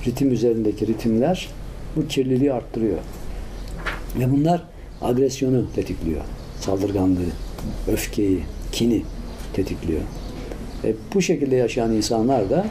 ritim 0.07 0.33
üzerindeki 0.33 0.87
ritimler 0.87 1.49
bu 1.97 2.07
kirliliği 2.09 2.53
arttırıyor. 2.53 2.99
Ve 4.19 4.33
bunlar 4.33 4.63
agresyonu 5.03 5.65
tetikliyor. 5.75 6.21
Saldırganlığı, 6.61 7.33
öfkeyi, 7.89 8.45
kini 8.73 9.03
tetikliyor. 9.53 10.01
E, 10.85 10.95
bu 11.15 11.23
şekilde 11.23 11.57
yaşayan 11.57 11.93
insanlar 11.93 12.51
da 12.51 12.67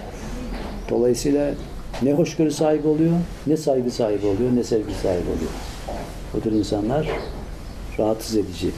dolayısıyla 0.89 1.53
ne 2.01 2.13
hoşgörü 2.13 2.51
sahibi 2.51 2.87
oluyor, 2.87 3.13
ne 3.47 3.57
saygı 3.57 3.91
sahibi 3.91 4.25
oluyor, 4.25 4.55
ne 4.55 4.63
sevgi 4.63 4.93
sahibi 4.93 5.29
oluyor. 5.29 5.51
Bu 6.33 6.41
tür 6.41 6.51
insanlar 6.51 7.07
rahatsız 7.99 8.35
edici 8.35 8.71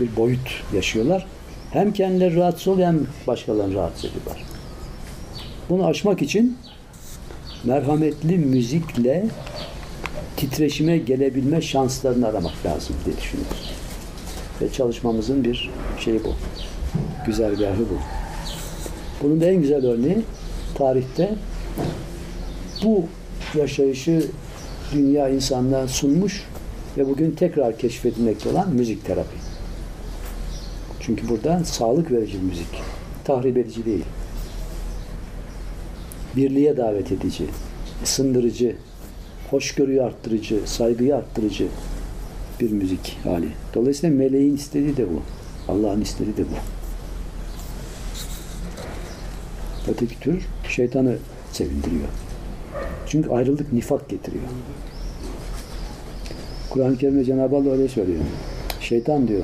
bir 0.00 0.16
boyut 0.16 0.62
yaşıyorlar. 0.74 1.26
Hem 1.72 1.92
kendileri 1.92 2.36
rahatsız 2.36 2.68
oluyor 2.68 2.88
hem 2.88 3.06
başkalarını 3.26 3.74
rahatsız 3.74 4.04
ediyorlar. 4.04 4.44
Bunu 5.70 5.86
aşmak 5.86 6.22
için 6.22 6.58
merhametli 7.64 8.38
müzikle 8.38 9.26
titreşime 10.40 10.98
gelebilme 10.98 11.62
şanslarını 11.62 12.26
aramak 12.26 12.66
lazım 12.66 12.96
diye 13.04 13.16
düşünüyoruz. 13.16 13.72
Ve 14.62 14.72
çalışmamızın 14.72 15.44
bir 15.44 15.70
şeyi 15.98 16.24
bu. 16.24 16.34
Güzergahı 17.26 17.80
bu. 17.80 17.98
Bunun 19.22 19.40
da 19.40 19.46
en 19.46 19.60
güzel 19.60 19.86
örneği 19.86 20.18
tarihte 20.74 21.34
bu 22.84 23.04
yaşayışı 23.54 24.26
dünya 24.92 25.28
insanlığa 25.28 25.88
sunmuş 25.88 26.44
ve 26.98 27.08
bugün 27.08 27.30
tekrar 27.30 27.78
keşfedilmekte 27.78 28.48
olan 28.48 28.74
müzik 28.74 29.04
terapi. 29.04 29.36
Çünkü 31.00 31.28
burada 31.28 31.64
sağlık 31.64 32.10
verici 32.10 32.38
müzik. 32.38 32.82
Tahrip 33.24 33.56
edici 33.56 33.84
değil. 33.84 34.04
Birliğe 36.36 36.76
davet 36.76 37.12
edici, 37.12 37.44
ısındırıcı, 38.04 38.76
hoşgörüyü 39.50 40.02
arttırıcı, 40.02 40.60
saygıyı 40.64 41.16
arttırıcı 41.16 41.66
bir 42.60 42.70
müzik 42.70 43.18
hali. 43.24 43.48
Dolayısıyla 43.74 44.16
meleğin 44.16 44.54
istediği 44.54 44.96
de 44.96 45.06
bu. 45.08 45.22
Allah'ın 45.72 46.00
istediği 46.00 46.36
de 46.36 46.42
bu. 46.42 46.56
Öteki 49.90 50.20
tür 50.20 50.46
şeytanı 50.68 51.16
sevindiriyor. 51.52 52.08
Çünkü 53.06 53.30
ayrılık 53.30 53.72
nifak 53.72 54.08
getiriyor. 54.08 54.44
Kur'an-ı 56.70 56.96
Kerim'de 56.96 57.24
Cenab-ı 57.24 57.56
Allah 57.56 57.70
öyle 57.70 57.88
söylüyor. 57.88 58.20
Şeytan 58.80 59.28
diyor, 59.28 59.42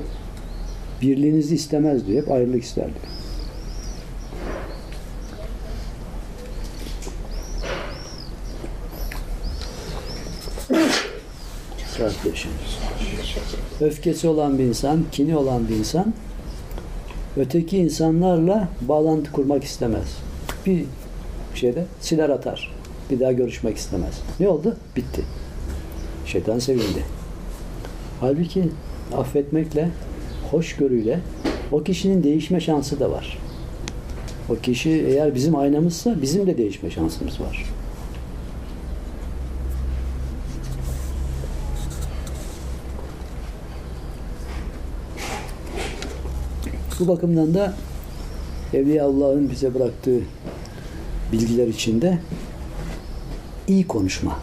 birliğinizi 1.01 1.55
istemez 1.55 2.07
diyor, 2.07 2.21
hep 2.21 2.31
ayrılık 2.31 2.63
ister 2.63 2.85
diyor. 2.85 3.16
Kardeşim. 12.23 12.51
Öfkesi 13.81 14.27
olan 14.27 14.59
bir 14.59 14.63
insan, 14.63 15.03
kini 15.11 15.37
olan 15.37 15.69
bir 15.69 15.75
insan 15.75 16.13
öteki 17.37 17.77
insanlarla 17.77 18.67
bağlantı 18.81 19.31
kurmak 19.31 19.63
istemez. 19.63 20.17
Bir 20.65 20.83
şeyde 21.55 21.85
siler 22.01 22.29
atar. 22.29 22.71
Bir 23.09 23.19
daha 23.19 23.31
görüşmek 23.31 23.77
istemez. 23.77 24.21
Ne 24.39 24.47
oldu? 24.47 24.77
Bitti. 24.95 25.21
Şeytan 26.25 26.59
sevindi. 26.59 27.03
Halbuki 28.21 28.69
affetmekle, 29.17 29.89
hoşgörüyle 30.51 31.19
o 31.71 31.83
kişinin 31.83 32.23
değişme 32.23 32.59
şansı 32.59 32.99
da 32.99 33.11
var. 33.11 33.37
O 34.49 34.55
kişi 34.55 34.89
eğer 34.89 35.35
bizim 35.35 35.55
aynamızsa 35.55 36.21
bizim 36.21 36.47
de 36.47 36.57
değişme 36.57 36.89
şansımız 36.89 37.41
var. 37.41 37.65
Bu 46.99 47.07
bakımdan 47.07 47.53
da 47.53 47.73
Evliya 48.73 49.05
Allah'ın 49.05 49.49
bize 49.49 49.73
bıraktığı 49.73 50.19
bilgiler 51.31 51.67
içinde 51.67 52.19
iyi 53.67 53.87
konuşma. 53.87 54.39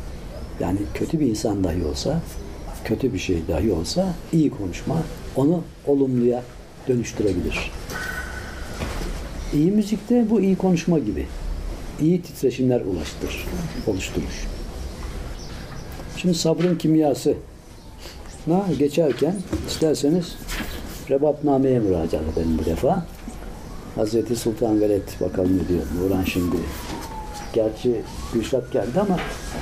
Yani 0.60 0.78
kötü 0.94 1.20
bir 1.20 1.26
insan 1.26 1.64
dahi 1.64 1.84
olsa, 1.84 2.20
kötü 2.84 3.12
bir 3.12 3.18
şey 3.18 3.42
dahi 3.48 3.72
olsa 3.72 4.14
iyi 4.32 4.50
konuşma 4.50 5.02
onu 5.36 5.62
olumluya 5.86 6.42
dönüştürebilir. 6.88 7.70
İyi 9.54 9.70
müzikte 9.70 10.30
bu 10.30 10.40
iyi 10.40 10.56
konuşma 10.56 10.98
gibi. 10.98 11.26
iyi 12.00 12.22
titreşimler 12.22 12.80
ulaştır, 12.80 13.46
oluşturur. 13.86 14.48
Şimdi 16.16 16.34
sabrın 16.34 16.76
kimyası 16.76 17.34
na 18.46 18.64
geçerken 18.78 19.36
isterseniz 19.68 20.36
Rebatname'ye 21.10 21.78
müracaat 21.78 22.22
edelim 22.32 22.58
bu 22.60 22.64
defa. 22.64 23.06
Hazreti 23.94 24.36
Sultan 24.36 24.80
Veled 24.80 25.08
bakalım 25.20 25.58
ne 25.58 25.68
diyor. 25.68 25.82
Nuran 26.00 26.24
şimdi. 26.24 26.56
Gerçi 27.52 28.00
Gülşat 28.34 28.72
geldi 28.72 29.00
ama 29.00 29.16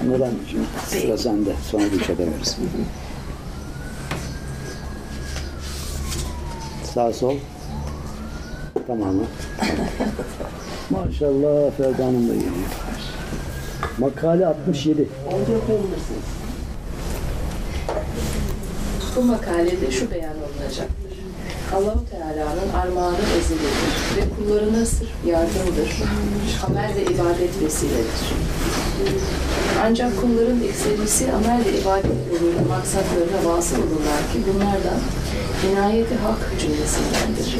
Nuran 0.07 0.33
şimdi 0.51 0.65
sıra 0.87 1.19
sende. 1.19 1.51
Sonra 1.71 1.87
Gülşat'a 1.87 2.23
veririz. 2.23 2.57
Sağ 6.95 7.13
sol. 7.13 7.35
Tamam 8.87 9.15
mı? 9.15 9.25
Maşallah 10.91 11.71
Ferda 11.77 12.07
Hanım 12.07 12.29
da 12.29 12.35
geliyor. 12.35 12.53
Makale 13.99 14.47
67. 14.47 15.09
Bu 19.17 19.23
makalede 19.23 19.91
şu 19.91 20.11
beyan 20.11 20.35
olunacaktır. 20.37 21.02
Allahu 21.77 22.05
Teala'nın 22.11 22.73
armağanı 22.83 23.17
ezelidir 23.39 24.17
ve 24.17 24.23
kullarına 24.37 24.87
sırf 24.87 25.09
yardımdır. 25.27 25.91
Amel 26.67 26.91
ve 26.97 27.03
ibadet 27.03 27.63
vesiledir. 27.63 28.21
Ancak 29.85 30.21
kulların 30.21 30.63
ekserisi 30.63 31.33
amel 31.33 31.65
ve 31.65 31.81
ibadet 31.81 32.33
yoluyla 32.33 32.63
maksatlarına 32.69 33.55
vasıl 33.55 33.77
olurlar 33.77 34.23
ki 34.33 34.39
bunlardan 34.49 35.01
inayeti 35.71 36.15
hak 36.15 36.61
cümlesindendir. 36.61 37.59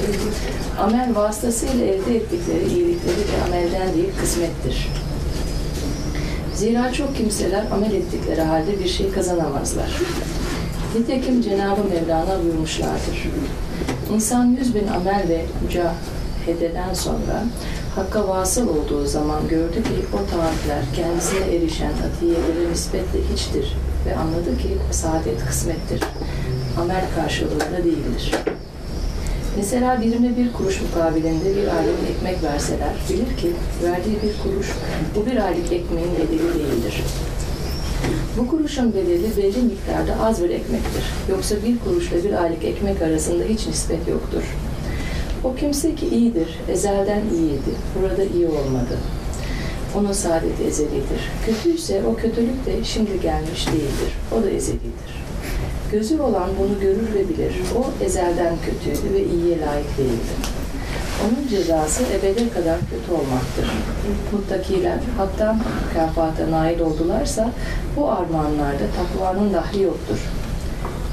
Amel 0.81 1.15
vasıtasıyla 1.15 1.85
elde 1.85 2.17
ettikleri 2.17 2.69
iyilikleri 2.69 3.17
de 3.17 3.43
amelden 3.47 3.95
değil 3.95 4.11
kısmettir. 4.21 4.89
Zira 6.55 6.93
çok 6.93 7.17
kimseler 7.17 7.65
amel 7.73 7.93
ettikleri 7.93 8.41
halde 8.41 8.79
bir 8.79 8.89
şey 8.89 9.13
kazanamazlar. 9.13 9.91
Nitekim 10.99 11.43
Cenab-ı 11.43 11.85
Mevlana 11.85 12.43
buyurmuşlardır. 12.43 13.29
İnsan 14.15 14.57
yüz 14.59 14.75
bin 14.75 14.87
amel 14.87 15.29
ve 15.29 15.45
mücahededen 15.63 16.95
sonra 16.95 17.45
Hakka 17.95 18.29
vasıl 18.29 18.69
olduğu 18.69 19.07
zaman 19.07 19.49
gördü 19.49 19.83
ki 19.83 20.07
o 20.13 20.17
taatler 20.17 20.85
kendisine 20.97 21.57
erişen 21.57 21.93
atiyelere 21.93 22.71
nispetle 22.73 23.19
hiçtir 23.35 23.77
ve 24.07 24.17
anladı 24.17 24.59
ki 24.59 24.69
saadet 24.91 25.47
kısmettir. 25.47 26.01
Amel 26.81 27.05
karşılığında 27.17 27.85
değildir. 27.85 28.35
Mesela 29.57 30.01
birine 30.01 30.37
bir 30.37 30.53
kuruş 30.53 30.81
mukabilinde 30.83 31.57
bir 31.57 31.77
aylık 31.77 32.11
ekmek 32.11 32.43
verseler, 32.43 32.93
bilir 33.11 33.37
ki 33.37 33.53
verdiği 33.83 34.17
bir 34.23 34.43
kuruş 34.43 34.67
bu 35.17 35.27
bir 35.27 35.37
aylık 35.37 35.73
ekmeğin 35.73 36.13
bedeli 36.13 36.55
değildir. 36.55 37.03
Bu 38.39 38.49
kuruşun 38.49 38.95
bedeli 38.95 39.37
belli 39.37 39.63
miktarda 39.63 40.25
az 40.25 40.43
bir 40.43 40.51
ekmektir. 40.51 41.05
Yoksa 41.31 41.55
bir 41.67 41.79
kuruşla 41.79 42.25
bir 42.25 42.43
aylık 42.43 42.65
ekmek 42.65 43.03
arasında 43.03 43.45
hiç 43.45 43.67
nispet 43.67 44.09
yoktur. 44.09 44.43
O 45.45 45.55
kimse 45.55 45.95
ki 45.95 46.09
iyidir, 46.09 46.49
ezelden 46.69 47.23
iyiydi, 47.35 47.73
burada 48.01 48.25
iyi 48.25 48.47
olmadı. 48.47 48.99
Onun 49.99 50.13
saadeti 50.13 50.65
ezelidir. 50.65 51.31
Kötüyse 51.47 52.03
o 52.07 52.15
kötülük 52.15 52.67
de 52.67 52.85
şimdi 52.85 53.21
gelmiş 53.21 53.67
değildir. 53.67 54.13
O 54.39 54.43
da 54.43 54.51
ezelidir. 54.51 55.23
Gözü 55.93 56.21
olan 56.21 56.51
bunu 56.59 56.81
görür 56.81 57.15
ve 57.15 57.29
bilir. 57.29 57.55
O 57.77 58.05
ezelden 58.05 58.55
kötüydü 58.65 59.15
ve 59.15 59.25
iyiye 59.25 59.61
layık 59.61 59.99
değildi. 59.99 60.52
Onun 61.25 61.49
cezası 61.49 62.03
ebede 62.03 62.49
kadar 62.51 62.79
kötü 62.81 63.13
olmaktır. 63.13 63.67
Muttakiler 64.33 64.99
hatta 65.17 65.57
mükafata 65.89 66.51
nail 66.51 66.81
oldularsa 66.81 67.51
bu 67.97 68.11
armağanlarda 68.11 68.85
takvanın 68.97 69.55
dahli 69.55 69.83
yoktur. 69.83 70.19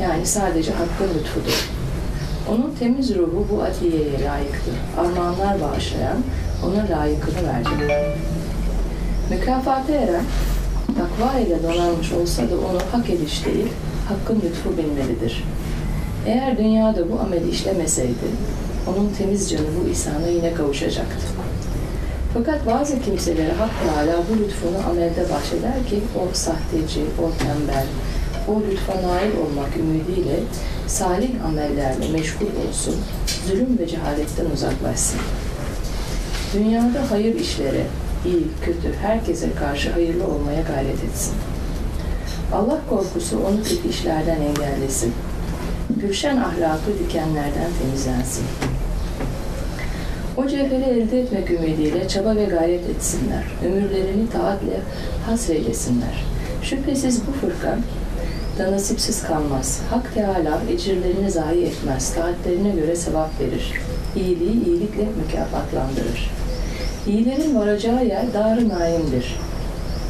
Yani 0.02 0.26
sadece 0.26 0.72
hakkın 0.72 1.20
lütfudur. 1.20 1.70
Onun 2.50 2.76
temiz 2.80 3.16
ruhu 3.16 3.48
bu 3.52 3.64
atiyeye 3.64 4.24
layıktır. 4.26 4.74
Armağanlar 4.98 5.62
bağışlayan 5.62 6.18
ona 6.66 6.98
layıkını 6.98 7.48
verdi. 7.48 7.94
Mükafata 9.30 9.94
eren 9.94 10.24
takva 10.98 11.40
ile 11.40 11.64
donanmış 11.64 12.12
olsa 12.12 12.42
da 12.42 12.56
onu 12.56 12.80
hak 12.92 13.10
ediş 13.10 13.46
değil, 13.46 13.68
hakkın 14.08 14.36
lütfu 14.36 14.78
bilmelidir. 14.78 15.44
Eğer 16.26 16.58
dünyada 16.58 17.12
bu 17.12 17.20
ameli 17.20 17.50
işlemeseydi, 17.50 18.28
onun 18.90 19.14
temiz 19.18 19.52
canı 19.52 19.68
bu 19.84 19.90
ihsana 19.90 20.28
yine 20.28 20.54
kavuşacaktı. 20.54 21.26
Fakat 22.34 22.68
bazı 22.68 23.02
kimselere 23.02 23.54
Hak 23.54 23.70
Teala 23.84 24.18
bu 24.30 24.44
lütfunu 24.44 24.90
amelde 24.92 25.30
bahşeder 25.30 25.88
ki 25.90 26.02
o 26.16 26.34
sahteci, 26.34 27.02
o 27.20 27.32
tembel, 27.38 27.86
o 28.48 28.62
lütfa 28.62 28.94
nail 28.94 29.32
olmak 29.38 29.78
ümidiyle 29.78 30.40
salih 30.88 31.46
amellerle 31.46 32.12
meşgul 32.12 32.46
olsun, 32.70 32.96
zulüm 33.48 33.80
ve 33.80 33.88
cehaletten 33.88 34.46
uzaklaşsın. 34.54 35.20
Dünyada 36.54 37.12
hayır 37.12 37.36
işlere, 37.36 37.86
iyi, 38.26 38.48
kötü, 38.66 38.94
herkese 39.02 39.54
karşı 39.54 39.92
hayırlı 39.92 40.24
olmaya 40.24 40.62
gayret 40.62 41.04
etsin. 41.04 41.34
Allah 42.54 42.80
korkusu 42.90 43.40
onu 43.40 43.64
kötü 43.64 43.90
işlerden 43.90 44.42
engellesin. 44.42 45.14
Gülşen 46.02 46.38
ahlakı 46.38 47.00
dikenlerden 47.00 47.70
temizlensin. 47.82 48.44
O 50.40 50.48
cevheri 50.48 50.84
elde 50.84 51.20
etmek 51.20 51.52
ümidiyle 51.52 52.08
çaba 52.08 52.36
ve 52.36 52.46
gayret 52.46 52.90
etsinler. 52.90 53.44
Ömürlerini 53.66 54.30
taatle 54.30 54.80
hasreylesinler. 55.26 56.26
Şüphesiz 56.64 57.22
bu 57.28 57.32
fırka 57.32 57.78
da 58.60 58.72
nasipsiz 58.72 59.24
kalmaz. 59.24 59.82
Hak 59.90 60.14
Teala 60.14 60.62
ecirlerini 60.72 61.32
zayi 61.32 61.66
etmez. 61.66 62.14
Taatlerine 62.14 62.70
göre 62.70 62.96
sevap 62.96 63.40
verir. 63.40 63.74
İyiliği 64.16 64.66
iyilikle 64.66 65.04
mükafatlandırır. 65.04 66.32
İyilerin 67.08 67.56
varacağı 67.56 68.06
yer 68.06 68.34
dar-ı 68.34 68.70
naimdir. 68.70 69.40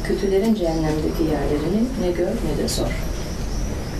Kötülerin 0.04 0.54
cehennemdeki 0.54 1.22
yerlerini 1.22 1.82
ne 2.00 2.10
gör 2.10 2.26
ne 2.26 2.62
de 2.62 2.68
sor. 2.68 2.96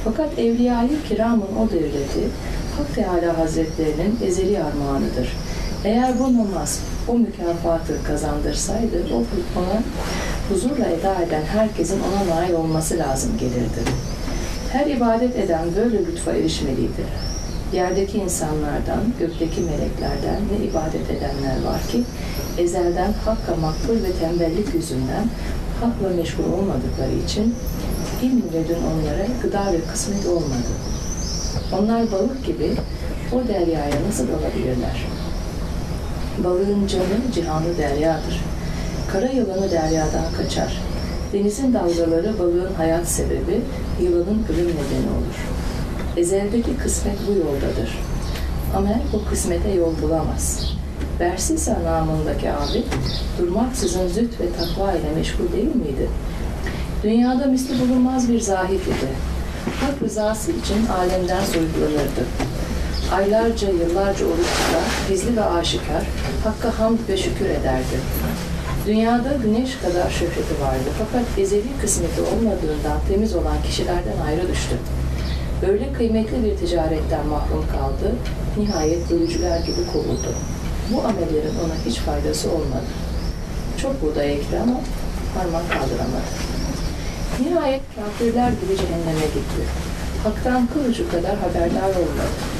Fakat 0.04 0.38
Evliya-i 0.38 1.08
Kiram'ın 1.08 1.66
o 1.66 1.70
devleti 1.70 2.28
Hak 2.76 2.94
Teala 2.94 3.38
Hazretlerinin 3.38 4.18
ezeli 4.26 4.62
armağanıdır. 4.62 5.28
Eğer 5.84 6.18
bu 6.18 6.38
namaz 6.38 6.80
o 7.08 7.14
mükafatı 7.14 8.04
kazandırsaydı 8.04 9.06
o 9.14 9.16
ona 9.58 9.82
huzurla 10.48 10.86
eda 10.86 11.22
eden 11.22 11.42
herkesin 11.42 12.00
ona 12.00 12.36
nail 12.36 12.52
olması 12.52 12.98
lazım 12.98 13.30
gelirdi. 13.40 13.90
Her 14.72 14.86
ibadet 14.86 15.36
eden 15.36 15.64
böyle 15.76 15.98
lütfa 15.98 16.32
erişmeliydi. 16.32 17.04
Yerdeki 17.72 18.18
insanlardan, 18.18 19.00
gökteki 19.18 19.60
meleklerden 19.60 20.40
ne 20.52 20.64
ibadet 20.66 21.10
edenler 21.10 21.64
var 21.66 21.80
ki 21.92 22.02
ezelden 22.58 23.12
hakka 23.24 23.56
makbul 23.56 23.94
ve 23.94 24.12
tembellik 24.20 24.74
yüzünden 24.74 25.26
hakla 25.80 26.16
meşgul 26.16 26.44
olmadıkları 26.44 27.14
için 27.26 27.54
ilm 28.22 28.42
ve 28.52 28.68
dün 28.68 28.82
onlara 28.82 29.26
gıda 29.42 29.72
ve 29.72 29.80
kısmet 29.92 30.26
olmadı. 30.26 30.72
Onlar 31.78 32.12
balık 32.12 32.46
gibi 32.46 32.72
o 33.32 33.48
deryaya 33.48 33.96
nasıl 34.08 34.28
olabilirler? 34.28 35.06
Balığın 36.44 36.86
canı 36.86 37.32
cihanı 37.34 37.78
deryadır. 37.78 38.40
Kara 39.12 39.28
yılanı 39.28 39.70
deryadan 39.70 40.24
kaçar. 40.36 40.80
Denizin 41.32 41.74
dalgaları 41.74 42.38
balığın 42.38 42.74
hayat 42.74 43.08
sebebi, 43.08 43.60
yılanın 44.02 44.46
ölüm 44.52 44.66
nedeni 44.66 45.10
olur. 45.18 45.46
Ezeldeki 46.16 46.76
kısmet 46.76 47.16
bu 47.28 47.32
yoldadır. 47.32 47.98
Amel 48.76 49.00
o 49.14 49.30
kısmete 49.30 49.70
yol 49.70 50.02
bulamaz. 50.02 50.72
Versisa 51.20 51.78
namındaki 51.84 52.52
abi, 52.52 52.84
durmaksızın 53.38 54.08
züht 54.08 54.40
ve 54.40 54.44
takva 54.58 54.92
ile 54.92 55.10
meşgul 55.16 55.52
değil 55.52 55.76
miydi? 55.76 56.08
Dünyada 57.02 57.46
misli 57.46 57.80
bulunmaz 57.80 58.28
bir 58.28 58.40
zahit 58.40 58.82
idi. 58.82 59.08
Hak 59.80 60.02
rızası 60.02 60.50
için 60.50 60.86
alemden 60.98 61.44
soyutlanırdı. 61.44 62.24
Aylarca, 63.16 63.68
yıllarca 63.68 64.26
oruç 64.26 64.46
tutar, 64.56 65.08
gizli 65.08 65.36
ve 65.36 65.44
aşikar, 65.44 66.04
Hakk'a 66.44 66.78
hamd 66.78 66.98
ve 67.08 67.16
şükür 67.16 67.44
ederdi. 67.44 67.96
Dünyada 68.86 69.28
güneş 69.42 69.76
kadar 69.76 70.10
şöhreti 70.10 70.60
vardı 70.60 70.88
fakat 70.98 71.38
ezeli 71.38 71.78
kısmeti 71.80 72.20
olmadığından 72.20 72.98
temiz 73.08 73.34
olan 73.34 73.62
kişilerden 73.66 74.20
ayrı 74.26 74.48
düştü. 74.48 74.76
Böyle 75.66 75.92
kıymetli 75.92 76.44
bir 76.44 76.56
ticaretten 76.56 77.26
mahrum 77.26 77.64
kaldı, 77.72 78.14
nihayet 78.58 79.10
bölücüler 79.10 79.58
gibi 79.58 79.86
kovuldu. 79.92 80.34
Bu 80.92 81.02
amellerin 81.02 81.54
ona 81.64 81.74
hiç 81.86 81.98
faydası 81.98 82.50
olmadı. 82.50 82.90
Çok 83.82 84.02
buğday 84.02 84.32
ekti 84.32 84.58
ama 84.62 84.80
parmak 85.34 85.70
kaldıramadı. 85.70 86.30
Nihayet 87.40 87.82
kafirler 87.96 88.50
gibi 88.50 88.76
cehenneme 88.76 89.26
gitti. 89.34 89.62
Hak'tan 90.24 90.66
kıl 90.66 90.90
ucu 90.90 91.10
kadar 91.10 91.36
haberdar 91.38 91.88
olmadı. 91.88 92.59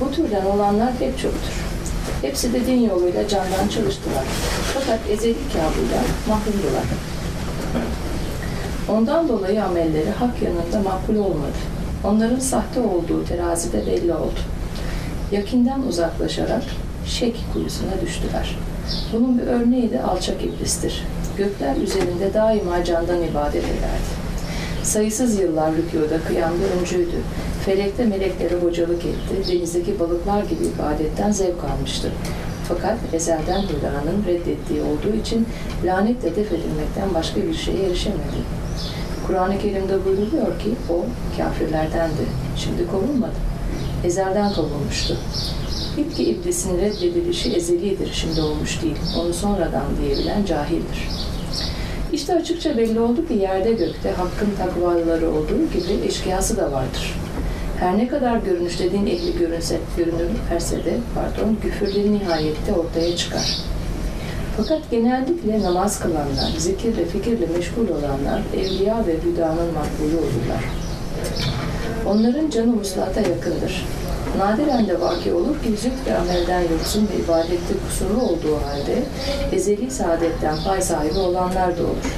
Bu 0.00 0.10
türden 0.10 0.44
olanlar 0.46 0.98
pek 0.98 1.18
çoktur. 1.18 1.52
Hepsi 2.22 2.52
de 2.52 2.66
din 2.66 2.80
yoluyla 2.80 3.28
candan 3.28 3.68
çalıştılar. 3.74 4.24
Fakat 4.74 4.98
ezeli 5.10 5.34
kabulden 5.52 6.04
mahrumdular. 6.28 6.84
Ondan 8.88 9.28
dolayı 9.28 9.64
amelleri 9.64 10.10
hak 10.10 10.42
yanında 10.42 10.90
makbul 10.90 11.16
olmadı. 11.16 11.58
Onların 12.04 12.38
sahte 12.38 12.80
olduğu 12.80 13.24
terazide 13.24 13.86
belli 13.86 14.14
oldu. 14.14 14.40
Yakinden 15.32 15.82
uzaklaşarak 15.88 16.62
şek 17.06 17.36
kuyusuna 17.52 18.00
düştüler. 18.06 18.58
Bunun 19.12 19.38
bir 19.38 19.46
örneği 19.46 19.90
de 19.90 20.02
alçak 20.02 20.42
iblistir. 20.42 21.04
Gökler 21.38 21.76
üzerinde 21.76 22.34
daima 22.34 22.84
candan 22.84 23.22
ibadet 23.22 23.64
ederdi. 23.64 24.10
Sayısız 24.82 25.40
yıllar 25.40 25.72
rükûda, 25.72 26.20
kıyamda 26.28 26.64
öncüydü. 26.80 27.16
Felekte 27.66 28.04
meleklere 28.04 28.54
hocalık 28.54 29.04
etti. 29.04 29.52
Denizdeki 29.52 30.00
balıklar 30.00 30.42
gibi 30.42 30.64
ibadetten 30.64 31.30
zevk 31.30 31.64
almıştı. 31.64 32.12
Fakat 32.68 32.98
ezelden 33.12 33.62
Hüda'nın 33.62 34.24
reddettiği 34.26 34.82
olduğu 34.82 35.16
için 35.20 35.46
lanetle 35.84 36.36
def 36.36 36.52
edilmekten 36.52 37.14
başka 37.14 37.42
bir 37.42 37.54
şeye 37.54 37.86
erişemedi. 37.86 38.40
Kur'an-ı 39.26 39.58
Kerim'de 39.58 40.04
buyruluyor 40.04 40.58
ki 40.58 40.74
o 40.90 41.04
kafirlerdendi. 41.36 42.22
Şimdi 42.56 42.86
kovulmadı. 42.86 43.36
Ezelden 44.04 44.52
kovulmuştu. 44.52 45.16
Bil 45.96 46.10
ki 46.10 46.24
iblisin 46.24 46.78
reddedilişi 46.78 47.52
ezelidir, 47.52 48.12
şimdi 48.12 48.40
olmuş 48.40 48.82
değil. 48.82 48.96
Onu 49.18 49.34
sonradan 49.34 49.84
diyebilen 50.02 50.44
cahildir. 50.44 51.08
İşte 52.12 52.34
açıkça 52.34 52.76
belli 52.76 53.00
oldu 53.00 53.28
ki 53.28 53.34
yerde 53.34 53.72
gökte 53.72 54.10
hakkın 54.10 54.50
takvalıları 54.58 55.30
olduğu 55.30 55.58
gibi 55.72 56.06
eşkıyası 56.06 56.56
da 56.56 56.72
vardır. 56.72 57.25
Her 57.80 57.98
ne 57.98 58.08
kadar 58.08 58.36
görünüşte 58.36 58.92
din 58.92 59.06
ehli 59.06 59.38
görünse, 59.38 59.78
görünürlerse 59.96 60.84
de 60.84 60.94
pardon, 61.14 61.56
küfürleri 61.62 62.12
nihayette 62.12 62.72
ortaya 62.72 63.16
çıkar. 63.16 63.58
Fakat 64.56 64.90
genellikle 64.90 65.62
namaz 65.62 66.00
kılanlar, 66.00 66.52
zikir 66.58 66.96
ve 66.96 67.04
fikirle 67.04 67.46
meşgul 67.46 67.88
olanlar, 67.88 68.42
evliya 68.56 69.06
ve 69.06 69.12
hüdanın 69.12 69.74
makbulü 69.74 70.16
olurlar. 70.16 70.64
Onların 72.06 72.50
canı 72.50 72.80
vuslata 72.80 73.20
yakındır. 73.20 73.86
Nadiren 74.38 74.86
de 74.86 75.00
vaki 75.00 75.32
olur 75.32 75.62
ki 75.62 75.68
züht 75.82 76.06
ve 76.06 76.18
amelden 76.18 76.60
yoksun 76.60 77.08
ve 77.12 77.24
ibadette 77.24 77.74
kusurlu 77.88 78.22
olduğu 78.22 78.56
halde 78.66 79.02
ezeli 79.52 79.90
saadetten 79.90 80.56
pay 80.64 80.82
sahibi 80.82 81.18
olanlar 81.18 81.78
da 81.78 81.82
olur. 81.82 82.12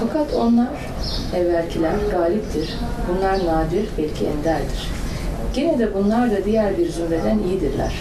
Fakat 0.00 0.34
onlar, 0.34 0.68
evvelkiler 1.36 1.94
galiptir. 2.10 2.74
Bunlar 3.08 3.38
nadir, 3.46 3.88
belki 3.98 4.26
enderdir. 4.26 4.90
Gene 5.54 5.78
de 5.78 5.94
bunlar 5.94 6.30
da 6.30 6.44
diğer 6.44 6.78
bir 6.78 6.88
zümreden 6.90 7.38
iyidirler. 7.38 7.94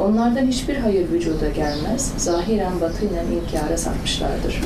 Onlardan 0.00 0.46
hiçbir 0.46 0.76
hayır 0.76 1.10
vücuda 1.12 1.48
gelmez, 1.48 2.12
zahiren 2.16 2.80
batıyla 2.80 3.22
inkara 3.22 3.76
sapmışlardır. 3.76 4.60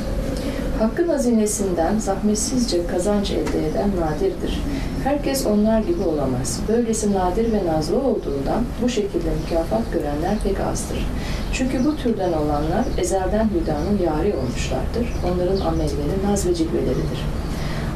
Hakkın 0.78 1.08
hazinesinden 1.08 1.98
zahmetsizce 1.98 2.86
kazanç 2.86 3.30
elde 3.30 3.68
eden 3.68 3.90
nadirdir. 4.00 4.62
Herkes 5.04 5.46
onlar 5.46 5.80
gibi 5.80 6.02
olamaz. 6.02 6.60
Böylesi 6.68 7.12
nadir 7.12 7.52
ve 7.52 7.66
nazlı 7.66 7.96
olduğundan 7.96 8.64
bu 8.82 8.88
şekilde 8.88 9.30
mükafat 9.42 9.92
görenler 9.92 10.38
pek 10.44 10.60
azdır. 10.60 11.06
Çünkü 11.52 11.84
bu 11.84 11.96
türden 11.96 12.32
olanlar 12.32 12.84
ezelden 12.98 13.48
hüdanın 13.54 13.98
yari 14.04 14.36
olmuşlardır. 14.36 15.06
Onların 15.26 15.66
amelleri 15.66 16.26
naz 16.26 16.46
ve 16.46 16.54
cilveleridir. 16.54 17.20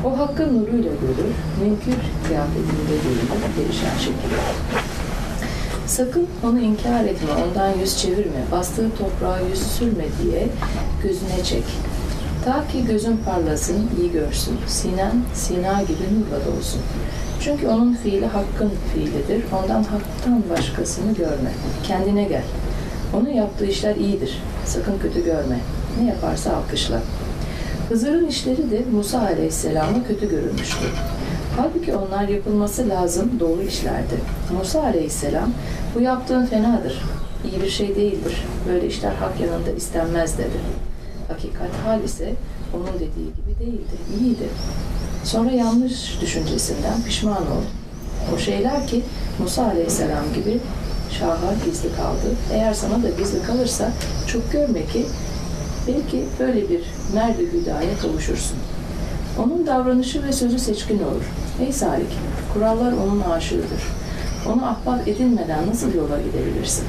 O 0.05 0.19
hakkın 0.19 0.61
nuruyla 0.61 0.93
görür, 0.93 1.35
münkür 1.61 2.03
kıyafetinde 2.27 2.97
görünür, 3.03 3.29
perişan 3.57 3.99
şekilde. 3.99 4.37
Sakın 5.87 6.27
onu 6.45 6.61
inkar 6.61 7.05
etme, 7.05 7.31
ondan 7.45 7.79
yüz 7.81 7.99
çevirme, 7.99 8.41
bastığı 8.53 8.91
toprağa 8.91 9.41
yüz 9.51 9.63
sürme 9.63 10.05
diye 10.23 10.49
gözüne 11.03 11.45
çek. 11.45 11.65
Ta 12.47 12.69
ki 12.69 12.87
gözün 12.87 13.17
parlasın, 13.17 13.91
iyi 14.01 14.13
görsün. 14.13 14.59
Sinen, 14.67 15.13
sina 15.35 15.83
gibi 15.83 16.03
nurla 16.03 16.47
dolsun. 16.47 16.81
Çünkü 17.41 17.69
onun 17.69 17.95
fiili 17.95 18.27
hakkın 18.27 18.73
fiilidir. 18.95 19.45
Ondan 19.53 19.83
haktan 19.83 20.43
başkasını 20.51 21.15
görme. 21.15 21.51
Kendine 21.87 22.25
gel. 22.25 22.43
Onun 23.15 23.29
yaptığı 23.29 23.67
işler 23.67 23.97
iyidir. 23.97 24.43
Sakın 24.65 24.99
kötü 24.99 25.25
görme. 25.25 25.59
Ne 26.01 26.09
yaparsa 26.09 26.57
alkışla. 26.57 27.01
Hızır'ın 27.89 28.27
işleri 28.27 28.71
de 28.71 28.83
Musa 28.93 29.21
Aleyhisselam'a 29.21 30.05
kötü 30.09 30.31
görülmüştü. 30.31 30.87
Halbuki 31.57 31.97
onlar 31.97 32.29
yapılması 32.29 32.89
lazım 32.89 33.31
doğru 33.41 33.63
işlerdi. 33.63 34.15
Musa 34.59 34.83
Aleyhisselam, 34.83 35.51
bu 35.95 36.01
yaptığın 36.01 36.47
fenadır. 36.47 37.03
iyi 37.51 37.63
bir 37.63 37.71
şey 37.71 37.97
değildir. 37.97 38.45
Böyle 38.69 38.87
işler 38.87 39.13
hak 39.15 39.41
yanında 39.41 39.71
istenmez 39.71 40.39
dedi. 40.39 40.87
Hakikat 41.29 41.71
hal 41.87 42.05
ise 42.05 42.35
onun 42.75 42.95
dediği 42.95 43.31
gibi 43.37 43.61
değildi, 43.61 43.97
iyiydi. 44.21 44.49
Sonra 45.25 45.51
yanlış 45.51 46.21
düşüncesinden 46.21 47.03
pişman 47.07 47.43
oldu. 47.43 47.67
O 48.35 48.39
şeyler 48.39 48.87
ki 48.87 49.03
Musa 49.39 49.65
Aleyhisselam 49.65 50.25
gibi 50.35 50.61
Şah'a 51.11 51.55
gizli 51.65 51.89
kaldı. 51.97 52.37
Eğer 52.53 52.75
sana 52.75 53.03
da 53.03 53.09
gizli 53.19 53.43
kalırsa 53.43 53.91
çok 54.27 54.53
görme 54.53 54.87
ki 54.87 55.07
belki 55.89 56.25
böyle 56.41 56.69
bir 56.69 56.81
merde 57.15 57.43
hüdaya 57.43 57.99
kavuşursun. 58.03 58.57
Onun 59.39 59.67
davranışı 59.67 60.23
ve 60.23 60.33
sözü 60.33 60.59
seçkin 60.59 60.99
olur. 60.99 61.25
Ey 61.61 61.73
Salik, 61.73 62.13
kurallar 62.55 62.93
onun 62.93 63.21
aşığıdır. 63.21 63.83
Onu 64.53 64.67
ahbap 64.67 65.09
edinmeden 65.09 65.67
nasıl 65.67 65.95
yola 65.95 66.19
gidebilirsin? 66.21 66.85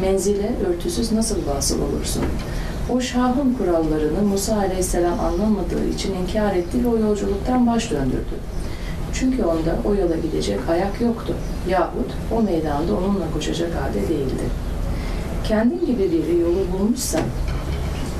Menzile 0.00 0.52
örtüsüz 0.68 1.12
nasıl 1.12 1.36
vasıl 1.46 1.82
olursun? 1.82 2.22
O 2.92 3.00
Şah'ın 3.00 3.54
kurallarını 3.54 4.22
Musa 4.22 4.56
Aleyhisselam 4.56 5.20
anlamadığı 5.20 5.88
için 5.94 6.14
inkar 6.14 6.54
etti 6.54 6.84
ve 6.84 6.88
o 6.88 6.98
yolculuktan 6.98 7.66
baş 7.66 7.90
döndürdü. 7.90 8.34
Çünkü 9.12 9.44
onda 9.44 9.76
o 9.84 9.94
yola 9.94 10.16
gidecek 10.16 10.58
ayak 10.68 11.00
yoktu. 11.00 11.34
Yahut 11.68 12.12
o 12.32 12.42
meydanda 12.42 12.94
onunla 12.94 13.30
koşacak 13.34 13.70
halde 13.74 14.08
değildi. 14.08 14.44
Kendin 15.44 15.86
gibi 15.86 16.12
biri 16.12 16.38
yolu 16.38 16.58
bulmuşsa, 16.72 17.20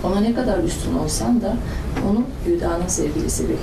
ona 0.05 0.21
ne 0.21 0.35
kadar 0.35 0.59
üstün 0.59 0.95
olsan 0.95 1.43
da 1.43 1.57
onu 2.11 2.23
Hüda'nın 2.47 2.87
sevgilisi 2.87 3.49
bil. 3.49 3.57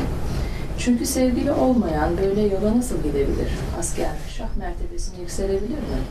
Çünkü 0.78 1.06
sevgili 1.06 1.52
olmayan 1.52 2.18
böyle 2.18 2.42
yola 2.42 2.78
nasıl 2.78 2.98
gidebilir? 2.98 3.50
Asker, 3.80 4.12
şah 4.38 4.58
mertebesine 4.60 5.20
yükselebilir 5.20 5.70
mi? 5.70 6.02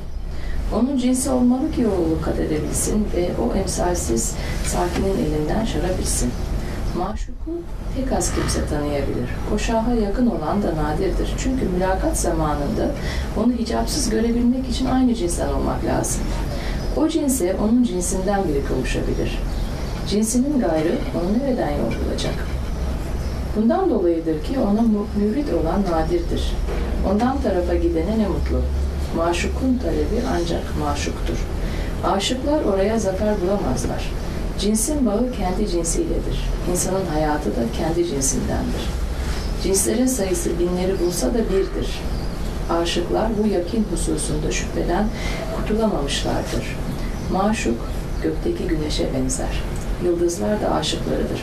Onun 0.74 0.96
cinsi 0.96 1.30
olmalı 1.30 1.72
ki 1.72 1.80
yolu 1.80 2.22
kat 2.24 2.38
edebilsin 2.38 3.06
ve 3.16 3.30
o 3.42 3.54
emsalsiz 3.54 4.34
sakinin 4.66 5.14
elinden 5.18 5.64
şarap 5.64 6.00
içsin. 6.00 6.30
Maşuku 6.98 7.50
tek 7.96 8.12
az 8.12 8.34
kimse 8.34 8.66
tanıyabilir. 8.66 9.28
O 9.54 9.58
şaha 9.58 9.94
yakın 9.94 10.26
olan 10.26 10.62
da 10.62 10.76
nadirdir. 10.76 11.34
Çünkü 11.38 11.68
mülakat 11.68 12.18
zamanında 12.18 12.90
onu 13.36 13.52
hicapsız 13.52 14.10
görebilmek 14.10 14.68
için 14.68 14.86
aynı 14.86 15.14
cinsten 15.14 15.48
olmak 15.48 15.84
lazım. 15.84 16.22
O 16.96 17.08
cinse 17.08 17.56
onun 17.64 17.82
cinsinden 17.82 18.48
biri 18.48 18.64
kavuşabilir. 18.64 19.38
Cinsinin 20.08 20.60
gayrı 20.60 20.98
onu 21.14 21.48
nereden 21.48 21.70
yol 21.70 21.92
bulacak? 22.04 22.34
Bundan 23.56 23.90
dolayıdır 23.90 24.44
ki 24.44 24.58
ona 24.58 24.82
mürit 25.16 25.52
olan 25.52 25.82
nadirdir. 25.90 26.52
Ondan 27.10 27.40
tarafa 27.42 27.74
gidene 27.74 28.18
ne 28.18 28.28
mutlu. 28.28 28.60
Maşukun 29.16 29.78
talebi 29.82 30.26
ancak 30.34 30.62
maşuktur. 30.78 31.38
Aşıklar 32.04 32.64
oraya 32.64 32.98
zafer 32.98 33.34
bulamazlar. 33.40 34.10
Cinsin 34.58 35.06
bağı 35.06 35.32
kendi 35.32 35.70
cinsiyledir. 35.70 36.48
İnsanın 36.70 37.06
hayatı 37.06 37.50
da 37.50 37.60
kendi 37.78 38.06
cinsindendir. 38.08 38.84
Cinslerin 39.62 40.06
sayısı 40.06 40.58
binleri 40.58 41.00
bulsa 41.00 41.26
da 41.26 41.38
birdir. 41.38 42.00
Aşıklar 42.70 43.28
bu 43.42 43.46
yakin 43.46 43.86
hususunda 43.92 44.50
şüpheden 44.50 45.06
kurtulamamışlardır. 45.56 46.76
Maşuk 47.32 47.78
gökteki 48.22 48.64
güneşe 48.68 49.14
benzer. 49.14 49.62
Yıldızlar 50.04 50.62
da 50.62 50.74
aşıklarıdır. 50.74 51.40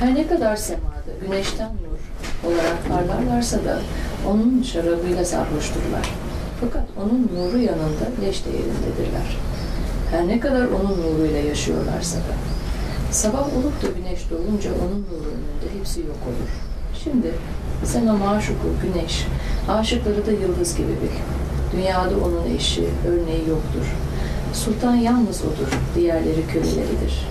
Her 0.00 0.14
ne 0.14 0.26
kadar 0.26 0.56
semada 0.56 1.12
güneşten 1.26 1.68
nur 1.68 2.50
olarak 2.50 2.88
parlarlarsa 2.88 3.56
da 3.64 3.80
onun 4.30 4.62
şarabıyla 4.62 5.24
sarhoşturlar. 5.24 6.10
Fakat 6.60 6.84
onun 6.96 7.30
nuru 7.36 7.58
yanında 7.58 8.06
leş 8.22 8.44
değerindedirler. 8.44 9.38
Her 10.10 10.28
ne 10.28 10.40
kadar 10.40 10.64
onun 10.64 11.02
nuruyla 11.02 11.38
yaşıyorlarsa 11.38 12.16
da. 12.18 12.34
Sabah 13.10 13.46
olup 13.56 13.82
da 13.82 13.86
güneş 13.86 14.20
doğunca 14.30 14.70
onun 14.70 15.00
nuru 15.02 15.28
önünde 15.28 15.78
hepsi 15.78 16.00
yok 16.00 16.22
olur. 16.26 16.50
Şimdi 17.04 17.34
sen 17.84 18.06
o 18.06 18.18
maşuku, 18.18 18.68
güneş, 18.82 19.26
aşıkları 19.68 20.26
da 20.26 20.30
yıldız 20.30 20.76
gibi 20.76 20.88
bil. 20.88 21.16
Dünyada 21.76 22.14
onun 22.24 22.56
eşi, 22.56 22.84
örneği 23.08 23.48
yoktur. 23.48 23.86
Sultan 24.52 24.94
yalnız 24.94 25.42
odur, 25.42 25.72
diğerleri 25.94 26.46
köleleridir. 26.52 27.28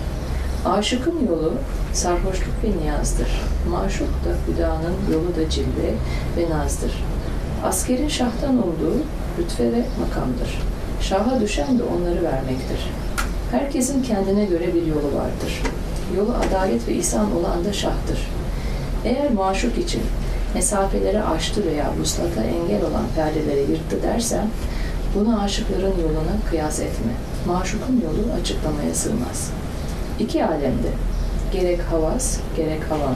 Aşıkın 0.64 1.26
yolu 1.28 1.52
sarhoşluk 1.92 2.54
ve 2.64 2.82
niyazdır. 2.82 3.28
Maşuk 3.70 4.08
da 4.08 4.52
hüdanın 4.52 4.94
yolu 5.12 5.36
da 5.36 5.50
cilve 5.50 5.94
ve 6.36 6.50
nazdır. 6.50 7.04
Askerin 7.64 8.08
şahtan 8.08 8.58
olduğu 8.58 8.96
rütbe 9.38 9.64
ve 9.64 9.84
makamdır. 10.00 10.58
Şaha 11.00 11.40
düşen 11.40 11.78
de 11.78 11.82
onları 11.82 12.22
vermektir. 12.22 12.90
Herkesin 13.50 14.02
kendine 14.02 14.44
göre 14.44 14.74
bir 14.74 14.86
yolu 14.86 15.14
vardır. 15.14 15.62
Yolu 16.16 16.34
adalet 16.48 16.88
ve 16.88 16.94
ihsan 16.94 17.36
olan 17.36 17.64
da 17.64 17.72
şahtır. 17.72 18.28
Eğer 19.04 19.30
maşuk 19.30 19.78
için 19.78 20.02
mesafeleri 20.54 21.22
aştı 21.22 21.64
veya 21.66 21.92
vuslata 22.00 22.42
engel 22.42 22.82
olan 22.82 23.04
perdeleri 23.16 23.70
yırttı 23.70 24.02
dersen, 24.02 24.46
bunu 25.14 25.40
aşıkların 25.42 26.00
yoluna 26.02 26.50
kıyas 26.50 26.80
etme. 26.80 27.12
Maşukun 27.46 28.02
yolu 28.04 28.40
açıklamaya 28.40 28.94
sığmaz. 28.94 29.50
İki 30.20 30.44
alemde, 30.44 30.88
gerek 31.52 31.80
havas, 31.90 32.38
gerek 32.56 32.90
havan. 32.90 33.14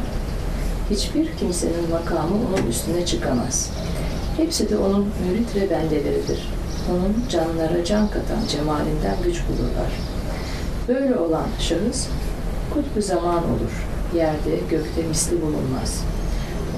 Hiçbir 0.91 1.37
kimsenin 1.37 1.91
makamı 1.91 2.35
onun 2.35 2.67
üstüne 2.71 3.07
çıkamaz. 3.07 3.71
Hepsi 4.37 4.71
de 4.71 4.77
onun 4.77 5.07
mürit 5.27 5.57
ve 5.57 5.71
bendeleridir. 5.71 6.49
Onun 6.91 7.29
canlara 7.29 7.85
can 7.85 8.09
katan 8.09 8.47
cemalinden 8.49 9.17
güç 9.25 9.43
bulurlar. 9.49 9.93
Böyle 10.89 11.17
olan 11.17 11.47
şahıs 11.61 12.09
kutbu 12.75 13.03
zaman 13.03 13.39
olur. 13.39 13.87
Yerde, 14.15 14.57
gökte 14.71 15.03
misli 15.03 15.43
bulunmaz. 15.43 16.05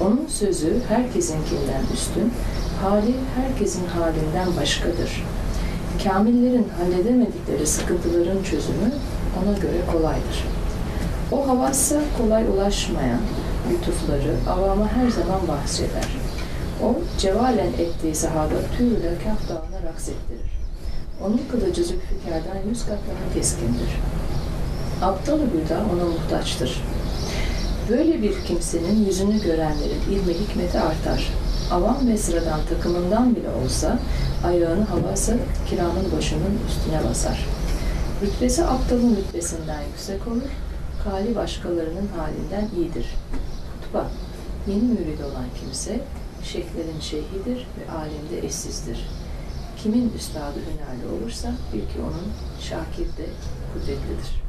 Onun 0.01 0.27
sözü 0.27 0.73
herkesinkinden 0.87 1.83
üstün, 1.93 2.33
hali 2.81 3.13
herkesin 3.35 3.85
halinden 3.85 4.57
başkadır. 4.61 5.23
Kamillerin 6.03 6.67
halledemedikleri 6.77 7.67
sıkıntıların 7.67 8.43
çözümü 8.43 8.91
ona 9.43 9.57
göre 9.57 9.81
kolaydır. 9.91 10.45
O 11.31 11.47
havassa 11.47 12.01
kolay 12.17 12.43
ulaşmayan 12.47 13.19
lütufları 13.71 14.35
avama 14.49 14.87
her 14.87 15.09
zaman 15.09 15.47
bahseder. 15.47 16.07
O 16.83 16.95
cevalen 17.19 17.67
ettiği 17.67 18.15
sahada 18.15 18.55
tüyüyle 18.77 19.13
kaf 19.23 19.49
dağına 19.49 19.89
raks 19.89 20.09
ettirir. 20.09 20.51
Onun 21.25 21.41
kılıcı 21.51 21.83
Zülfikar'dan 21.83 22.69
yüz 22.69 22.85
kat 22.85 22.97
daha 23.09 23.33
keskindir. 23.33 23.89
Aptal 25.01 25.37
Hüda 25.37 25.77
ona 25.93 26.05
muhtaçtır. 26.05 26.83
Böyle 27.89 28.21
bir 28.21 28.33
kimsenin 28.47 29.05
yüzünü 29.05 29.41
görenlerin 29.43 30.01
ilmi 30.11 30.33
hikmeti 30.33 30.79
artar. 30.79 31.29
Avam 31.71 32.07
ve 32.07 32.17
sıradan 32.17 32.59
takımından 32.69 33.35
bile 33.35 33.49
olsa 33.63 33.99
ayağını 34.45 34.83
havası 34.83 35.37
kiramın 35.69 36.11
başının 36.17 36.59
üstüne 36.67 37.09
basar. 37.09 37.45
Rütbesi 38.21 38.65
aptalın 38.65 39.15
rütbesinden 39.15 39.81
yüksek 39.81 40.27
olur, 40.27 40.49
hali 41.03 41.35
başkalarının 41.35 42.07
halinden 42.17 42.67
iyidir. 42.77 43.05
Kutba, 43.81 44.11
yeni 44.67 44.83
mürid 44.83 45.19
olan 45.19 45.45
kimse, 45.59 45.99
şeklerin 46.43 46.99
şeyhidir 47.01 47.67
ve 47.79 47.91
alemde 47.91 48.47
eşsizdir. 48.47 49.07
Kimin 49.77 50.13
üstadı 50.17 50.59
hünerli 50.59 51.15
olursa 51.15 51.53
bil 51.73 51.79
ki 51.79 51.99
onun 52.01 52.33
şakir 52.61 53.05
de 53.05 53.25
kudretlidir. 53.73 54.41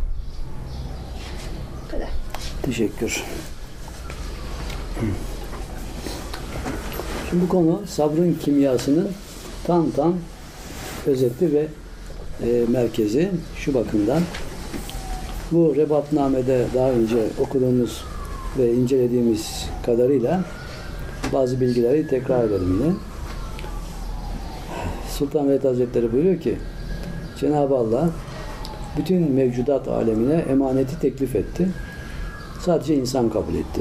Bu 1.84 1.90
kadar. 1.90 2.08
Teşekkür. 2.62 3.24
Şimdi 7.30 7.42
bu 7.42 7.48
konu 7.48 7.82
sabrın 7.86 8.38
kimyasının 8.44 9.10
tam 9.66 9.90
tam 9.90 10.14
özeti 11.06 11.52
ve 11.52 11.68
e, 12.46 12.64
merkezi 12.68 13.30
şu 13.56 13.74
bakımdan. 13.74 14.22
Bu 15.52 15.76
rebatnamede 15.76 16.66
daha 16.74 16.90
önce 16.90 17.16
okuduğumuz 17.40 18.04
ve 18.58 18.74
incelediğimiz 18.74 19.68
kadarıyla 19.86 20.44
bazı 21.32 21.60
bilgileri 21.60 22.06
tekrar 22.06 22.44
edelim 22.44 22.80
yine. 22.80 22.92
Sultan 25.10 25.48
Velid 25.48 25.64
Hazretleri 25.64 26.12
buyuruyor 26.12 26.40
ki 26.40 26.58
Cenab-ı 27.40 27.76
Allah 27.76 28.10
bütün 28.98 29.32
mevcudat 29.32 29.88
alemine 29.88 30.34
emaneti 30.34 31.00
teklif 31.00 31.36
etti. 31.36 31.68
Sadece 32.60 32.94
insan 32.94 33.30
kabul 33.30 33.54
etti. 33.54 33.80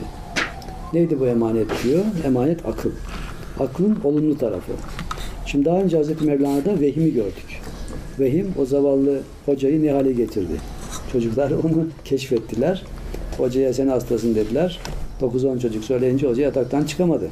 Neydi 0.93 1.19
bu 1.19 1.27
emanet 1.27 1.83
diyor? 1.83 2.05
Emanet 2.25 2.65
akıl. 2.65 2.91
Aklın 3.59 3.97
olumlu 4.03 4.37
tarafı. 4.37 4.71
Şimdi 5.45 5.65
daha 5.65 5.77
önce 5.77 5.97
Hazreti 5.97 6.25
Mevlana'da 6.25 6.79
vehimi 6.79 7.13
gördük. 7.13 7.58
Vehim 8.19 8.53
o 8.59 8.65
zavallı 8.65 9.21
hocayı 9.45 9.83
ne 9.83 9.91
hale 9.91 10.13
getirdi? 10.13 10.53
Çocuklar 11.11 11.51
onu 11.63 11.87
keşfettiler. 12.05 12.83
Hocaya 13.37 13.73
sen 13.73 13.87
hastasın 13.87 14.35
dediler. 14.35 14.79
9-10 15.21 15.59
çocuk 15.59 15.83
söyleyince 15.83 16.27
hoca 16.27 16.43
yataktan 16.43 16.83
çıkamadı. 16.83 17.29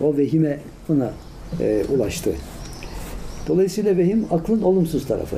O 0.00 0.16
vehime 0.16 0.58
ona 0.88 1.12
e, 1.60 1.84
ulaştı. 1.94 2.30
Dolayısıyla 3.48 3.96
vehim 3.96 4.26
aklın 4.30 4.62
olumsuz 4.62 5.06
tarafı. 5.06 5.36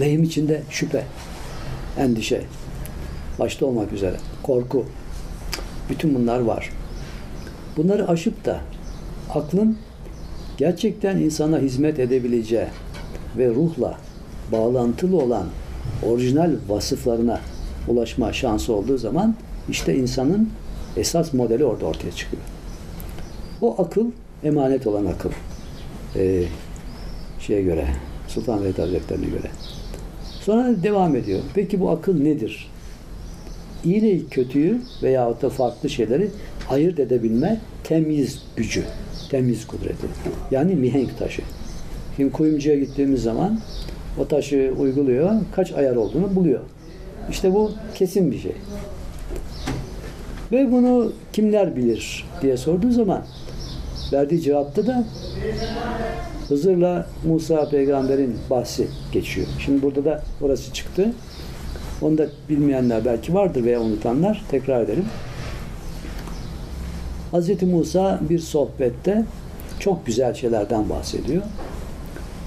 Vehim 0.00 0.22
içinde 0.22 0.62
şüphe, 0.70 1.04
endişe, 1.98 2.40
başta 3.38 3.66
olmak 3.66 3.92
üzere 3.92 4.16
korku. 4.42 4.84
Bütün 5.90 6.14
bunlar 6.14 6.40
var. 6.40 6.70
Bunları 7.76 8.08
aşıp 8.08 8.44
da 8.44 8.60
aklın 9.34 9.78
gerçekten 10.56 11.16
insana 11.16 11.58
hizmet 11.58 11.98
edebileceği 11.98 12.66
ve 13.38 13.48
ruhla 13.48 13.98
bağlantılı 14.52 15.16
olan 15.22 15.46
orijinal 16.02 16.50
vasıflarına 16.68 17.40
ulaşma 17.88 18.32
şansı 18.32 18.72
olduğu 18.72 18.98
zaman 18.98 19.34
işte 19.68 19.96
insanın 19.96 20.48
esas 20.96 21.32
modeli 21.32 21.64
orada 21.64 21.86
ortaya 21.86 22.12
çıkıyor. 22.12 22.42
O 23.60 23.82
akıl 23.82 24.06
emanet 24.44 24.86
olan 24.86 25.06
akıl. 25.06 25.30
Ee, 26.16 26.44
şeye 27.40 27.62
göre, 27.62 27.86
Sultan 28.28 28.64
Vedat 28.64 28.78
Hazretleri'ne 28.78 29.26
göre. 29.26 29.50
Sonra 30.24 30.82
devam 30.82 31.16
ediyor. 31.16 31.40
Peki 31.54 31.80
bu 31.80 31.90
akıl 31.90 32.20
nedir? 32.22 32.70
İyi 33.84 33.96
ile 33.96 34.26
kötüyü 34.30 34.80
veya 35.02 35.42
da 35.42 35.50
farklı 35.50 35.90
şeyleri 35.90 36.30
ayırt 36.70 36.98
edebilme 36.98 37.60
temiz 37.84 38.42
gücü, 38.56 38.84
temiz 39.30 39.66
kudreti. 39.66 40.06
Yani 40.50 40.74
mihenk 40.74 41.18
taşı. 41.18 41.42
Şimdi 42.16 42.32
kuyumcuya 42.32 42.78
gittiğimiz 42.78 43.22
zaman 43.22 43.58
o 44.18 44.28
taşı 44.28 44.72
uyguluyor, 44.78 45.32
kaç 45.54 45.72
ayar 45.72 45.96
olduğunu 45.96 46.34
buluyor. 46.36 46.60
İşte 47.30 47.54
bu 47.54 47.72
kesin 47.94 48.32
bir 48.32 48.38
şey. 48.38 48.52
Ve 50.52 50.72
bunu 50.72 51.12
kimler 51.32 51.76
bilir 51.76 52.24
diye 52.42 52.56
sorduğu 52.56 52.90
zaman 52.92 53.24
verdiği 54.12 54.40
cevapta 54.40 54.86
da 54.86 55.04
Hızır'la 56.48 57.06
Musa 57.26 57.68
peygamberin 57.68 58.36
bahsi 58.50 58.88
geçiyor. 59.12 59.46
Şimdi 59.58 59.82
burada 59.82 60.04
da 60.04 60.22
orası 60.42 60.72
çıktı. 60.72 61.12
Onu 62.02 62.18
da 62.18 62.26
bilmeyenler 62.48 63.04
belki 63.04 63.34
vardır 63.34 63.64
veya 63.64 63.80
unutanlar. 63.80 64.44
Tekrar 64.50 64.82
edelim. 64.82 65.04
Hz. 67.32 67.62
Musa 67.62 68.20
bir 68.30 68.38
sohbette 68.38 69.24
çok 69.78 70.06
güzel 70.06 70.34
şeylerden 70.34 70.88
bahsediyor. 70.90 71.42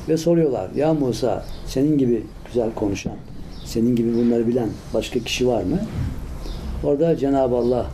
Ve 0.10 0.18
soruyorlar, 0.18 0.70
ya 0.76 0.94
Musa 0.94 1.46
senin 1.66 1.98
gibi 1.98 2.24
güzel 2.46 2.74
konuşan, 2.74 3.16
senin 3.66 3.96
gibi 3.96 4.16
bunları 4.18 4.48
bilen 4.48 4.70
başka 4.94 5.20
kişi 5.20 5.48
var 5.48 5.64
mı? 5.64 5.80
Orada 6.84 7.18
Cenab-ı 7.18 7.56
Allah 7.56 7.86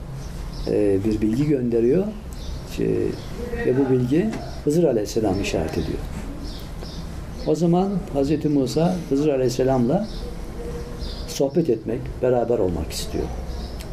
e, 0.68 0.98
bir 1.06 1.22
bilgi 1.22 1.48
gönderiyor. 1.48 2.04
Şey, 2.78 2.88
ve 3.66 3.74
bu 3.80 3.94
bilgi 3.94 4.30
Hızır 4.64 4.84
Aleyhisselam 4.84 5.42
işaret 5.42 5.72
ediyor. 5.72 6.00
O 7.48 7.56
zaman 7.56 7.90
Hz. 8.16 8.46
Musa 8.46 8.96
Hızır 9.10 9.30
Aleyhisselam'la 9.30 10.08
sohbet 11.28 11.70
etmek, 11.70 12.00
beraber 12.22 12.60
olmak 12.60 12.92
istiyor. 12.92 13.24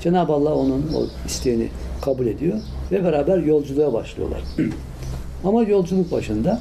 Cenab-ı 0.01 0.33
Allah 0.33 0.55
onun 0.55 0.93
o 0.97 1.27
isteğini 1.27 1.69
kabul 2.03 2.27
ediyor 2.27 2.59
ve 2.93 3.05
beraber 3.05 3.39
yolculuğa 3.39 3.93
başlıyorlar. 3.93 4.41
Ama 5.45 5.63
yolculuk 5.63 6.13
başında 6.13 6.61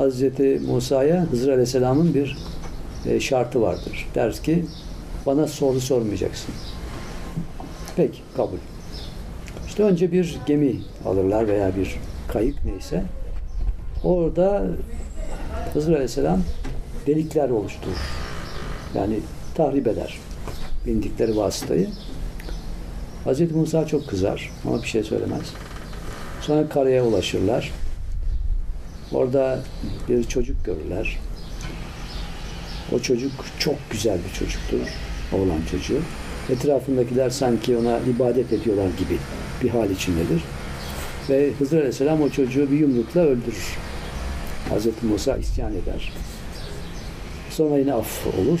Hz. 0.00 0.22
Musa'ya 0.68 1.26
Hızır 1.30 1.48
Aleyhisselam'ın 1.48 2.14
bir 2.14 2.36
e, 3.06 3.20
şartı 3.20 3.62
vardır. 3.62 4.08
Der 4.14 4.32
ki 4.32 4.64
bana 5.26 5.46
soru 5.46 5.80
sormayacaksın. 5.80 6.54
Peki 7.96 8.18
kabul. 8.36 8.58
İşte 9.66 9.82
önce 9.82 10.12
bir 10.12 10.38
gemi 10.46 10.76
alırlar 11.06 11.48
veya 11.48 11.76
bir 11.76 11.96
kayık 12.28 12.64
neyse. 12.64 13.04
Orada 14.04 14.66
Hızır 15.72 15.92
Aleyhisselam 15.92 16.42
delikler 17.06 17.50
oluşturur. 17.50 18.00
Yani 18.94 19.20
tahrip 19.54 19.86
eder 19.86 20.18
bindikleri 20.86 21.36
vasıtayı. 21.36 21.88
Hz. 23.26 23.52
Musa 23.52 23.86
çok 23.86 24.08
kızar 24.08 24.50
ama 24.66 24.82
bir 24.82 24.88
şey 24.88 25.02
söylemez. 25.02 25.52
Sonra 26.40 26.68
karaya 26.68 27.04
ulaşırlar. 27.04 27.72
Orada 29.12 29.58
bir 30.08 30.24
çocuk 30.24 30.64
görürler. 30.64 31.18
O 32.92 32.98
çocuk 32.98 33.32
çok 33.58 33.74
güzel 33.90 34.18
bir 34.28 34.38
çocuktur. 34.38 34.78
Oğlan 35.32 35.60
çocuğu. 35.70 36.00
Etrafındakiler 36.50 37.30
sanki 37.30 37.76
ona 37.76 37.98
ibadet 37.98 38.52
ediyorlar 38.52 38.88
gibi 38.98 39.18
bir 39.62 39.68
hal 39.68 39.90
içindedir. 39.90 40.42
Ve 41.30 41.50
Hızır 41.58 41.76
Aleyhisselam 41.76 42.22
o 42.22 42.30
çocuğu 42.30 42.70
bir 42.70 42.78
yumrukla 42.78 43.20
öldürür. 43.20 43.78
Hz. 44.70 44.86
Musa 45.02 45.36
isyan 45.36 45.72
eder. 45.72 46.12
Sonra 47.50 47.78
yine 47.78 47.94
af 47.94 48.26
olur. 48.26 48.60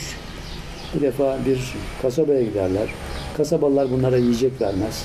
Bir 0.94 1.00
defa 1.00 1.38
bir 1.46 1.74
kasabaya 2.02 2.42
giderler. 2.42 2.88
Kasabalılar 3.36 3.90
bunlara 3.90 4.16
yiyecek 4.16 4.60
vermez. 4.60 5.04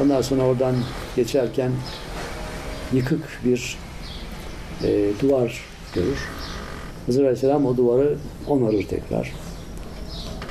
Ondan 0.00 0.22
sonra 0.22 0.42
oradan 0.42 0.74
geçerken 1.16 1.72
yıkık 2.92 3.40
bir 3.44 3.76
e, 4.84 5.10
duvar 5.22 5.64
görür. 5.94 6.28
Hızır 7.06 7.20
Aleyhisselam 7.20 7.66
o 7.66 7.76
duvarı 7.76 8.16
onarır 8.48 8.82
tekrar. 8.82 9.32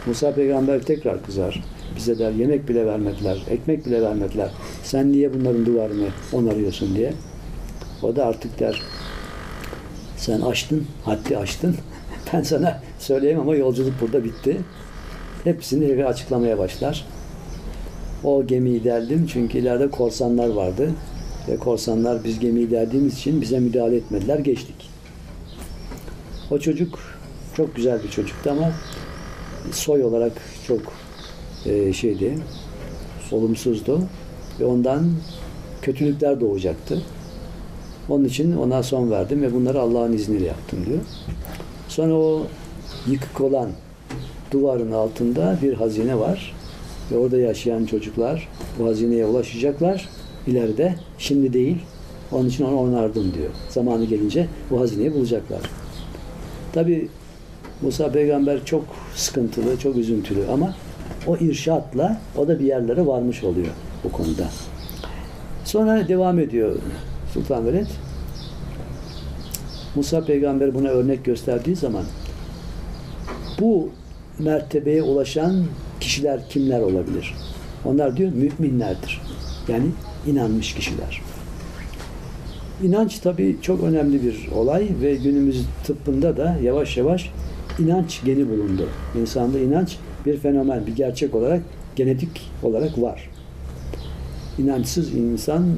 Musa 0.06 0.32
peygamber 0.32 0.82
tekrar 0.82 1.26
kızar. 1.26 1.64
Bize 1.96 2.20
der 2.20 2.32
yemek 2.32 2.70
bile 2.70 2.86
vermediler, 2.86 3.44
ekmek 3.50 3.86
bile 3.86 4.02
vermediler. 4.02 4.50
Sen 4.84 5.12
niye 5.12 5.34
bunların 5.34 5.66
duvarını 5.66 6.08
onarıyorsun 6.34 6.96
diye. 6.96 7.14
O 8.04 8.16
da 8.16 8.26
artık 8.26 8.60
der 8.60 8.82
sen 10.18 10.42
açtın, 10.42 10.88
haddi 11.06 11.38
açtın. 11.38 11.76
Ben 12.34 12.42
sana 12.42 12.82
söyleyeyim 13.00 13.40
ama 13.40 13.56
yolculuk 13.56 13.94
burada 14.02 14.24
bitti. 14.24 14.58
Hepsini 15.44 15.86
eve 15.86 16.06
açıklamaya 16.06 16.58
başlar. 16.58 17.06
O 18.24 18.48
gemiyi 18.48 18.84
deldim 18.84 19.28
çünkü 19.34 19.58
ileride 19.58 19.92
korsanlar 19.92 20.50
vardı. 20.50 20.92
Ve 21.48 21.58
korsanlar 21.58 22.24
biz 22.24 22.40
gemiyi 22.40 22.72
deldiğimiz 22.72 23.18
için 23.18 23.42
bize 23.42 23.60
müdahale 23.60 23.96
etmediler. 23.96 24.40
Geçtik. 24.40 24.90
O 26.52 26.60
çocuk 26.60 27.00
çok 27.58 27.76
güzel 27.76 28.04
bir 28.04 28.10
çocuktu 28.10 28.52
ama 28.52 28.72
soy 29.72 30.04
olarak 30.04 30.32
çok 30.68 30.82
e, 31.66 31.94
şeydi, 31.94 32.38
olumsuzdu 33.32 34.02
ve 34.60 34.66
ondan 34.66 35.12
kötülükler 35.82 36.42
doğacaktı. 36.42 37.02
Onun 38.10 38.26
için 38.26 38.58
ona 38.58 38.84
son 38.84 39.12
verdim 39.12 39.42
ve 39.42 39.54
bunları 39.54 39.80
Allah'ın 39.82 40.14
izniyle 40.14 40.46
yaptım 40.46 40.86
diyor. 40.86 41.00
Sonra 41.88 42.14
o 42.14 42.48
yıkık 43.08 43.42
olan 43.42 43.70
duvarın 44.52 44.92
altında 44.92 45.58
bir 45.62 45.74
hazine 45.74 46.20
var 46.20 46.56
ve 47.12 47.18
orada 47.18 47.38
yaşayan 47.38 47.86
çocuklar 47.86 48.48
bu 48.80 48.86
hazineye 48.88 49.26
ulaşacaklar 49.26 50.10
ileride. 50.48 50.96
Şimdi 51.18 51.54
değil. 51.54 51.78
Onun 52.32 52.50
için 52.50 52.64
onu 52.64 52.80
onardım 52.80 53.34
diyor. 53.34 53.50
Zamanı 53.70 54.06
gelince 54.06 54.48
bu 54.72 54.80
hazineyi 54.80 55.14
bulacaklar. 55.14 55.62
Tabi 56.74 57.10
Musa 57.82 58.12
peygamber 58.12 58.66
çok 58.66 58.84
sıkıntılı, 59.16 59.80
çok 59.80 59.96
üzüntülü 59.96 60.48
ama 60.54 60.76
o 61.28 61.38
irşatla 61.38 62.22
o 62.38 62.48
da 62.48 62.60
bir 62.60 62.66
yerlere 62.66 63.08
varmış 63.08 63.44
oluyor 63.44 63.68
bu 64.04 64.12
konuda. 64.12 64.48
Sonra 65.66 66.08
devam 66.08 66.40
ediyor 66.40 66.76
Sultan 67.34 67.66
Veled. 67.66 67.88
Musa 69.96 70.26
peygamber 70.26 70.74
buna 70.74 70.88
örnek 70.88 71.26
gösterdiği 71.26 71.76
zaman 71.76 72.04
bu 73.60 73.90
mertebeye 74.40 75.04
ulaşan 75.04 75.64
kişiler 76.00 76.50
kimler 76.50 76.80
olabilir? 76.80 77.36
Onlar 77.86 78.18
diyor 78.18 78.32
müminlerdir. 78.32 79.22
Yani 79.68 79.86
inanmış 80.28 80.74
kişiler. 80.74 81.22
İnanç 82.84 83.20
tabii 83.20 83.58
çok 83.62 83.84
önemli 83.84 84.24
bir 84.24 84.52
olay 84.52 84.88
ve 85.02 85.16
günümüz 85.16 85.66
tıbbında 85.84 86.38
da 86.38 86.58
yavaş 86.64 86.98
yavaş 86.98 87.32
inanç 87.80 88.22
geni 88.26 88.50
bulundu. 88.50 88.90
İnsanda 89.22 89.60
inanç 89.60 89.98
bir 90.26 90.38
fenomen, 90.38 90.88
bir 90.88 90.96
gerçek 90.96 91.36
olarak 91.36 91.62
genetik 91.96 92.52
olarak 92.64 93.02
var. 93.02 93.30
İnançsız 94.58 95.14
insan 95.14 95.76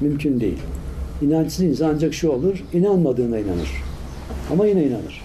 mümkün 0.00 0.40
değil. 0.40 0.58
İnançsız 1.22 1.64
insan 1.64 1.94
ancak 1.94 2.14
şu 2.14 2.30
olur, 2.30 2.64
inanmadığına 2.72 3.38
inanır. 3.38 3.70
Ama 4.52 4.66
yine 4.66 4.84
inanır. 4.84 5.22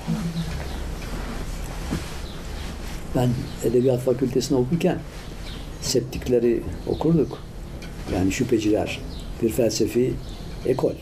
Ben 3.15 3.30
Edebiyat 3.63 3.99
Fakültesini 3.99 4.57
okurken 4.57 4.97
septikleri 5.82 6.61
okurduk. 6.88 7.38
Yani 8.16 8.32
şüpheciler, 8.32 8.99
bir 9.41 9.49
felsefi 9.49 10.14
ekol. 10.66 10.93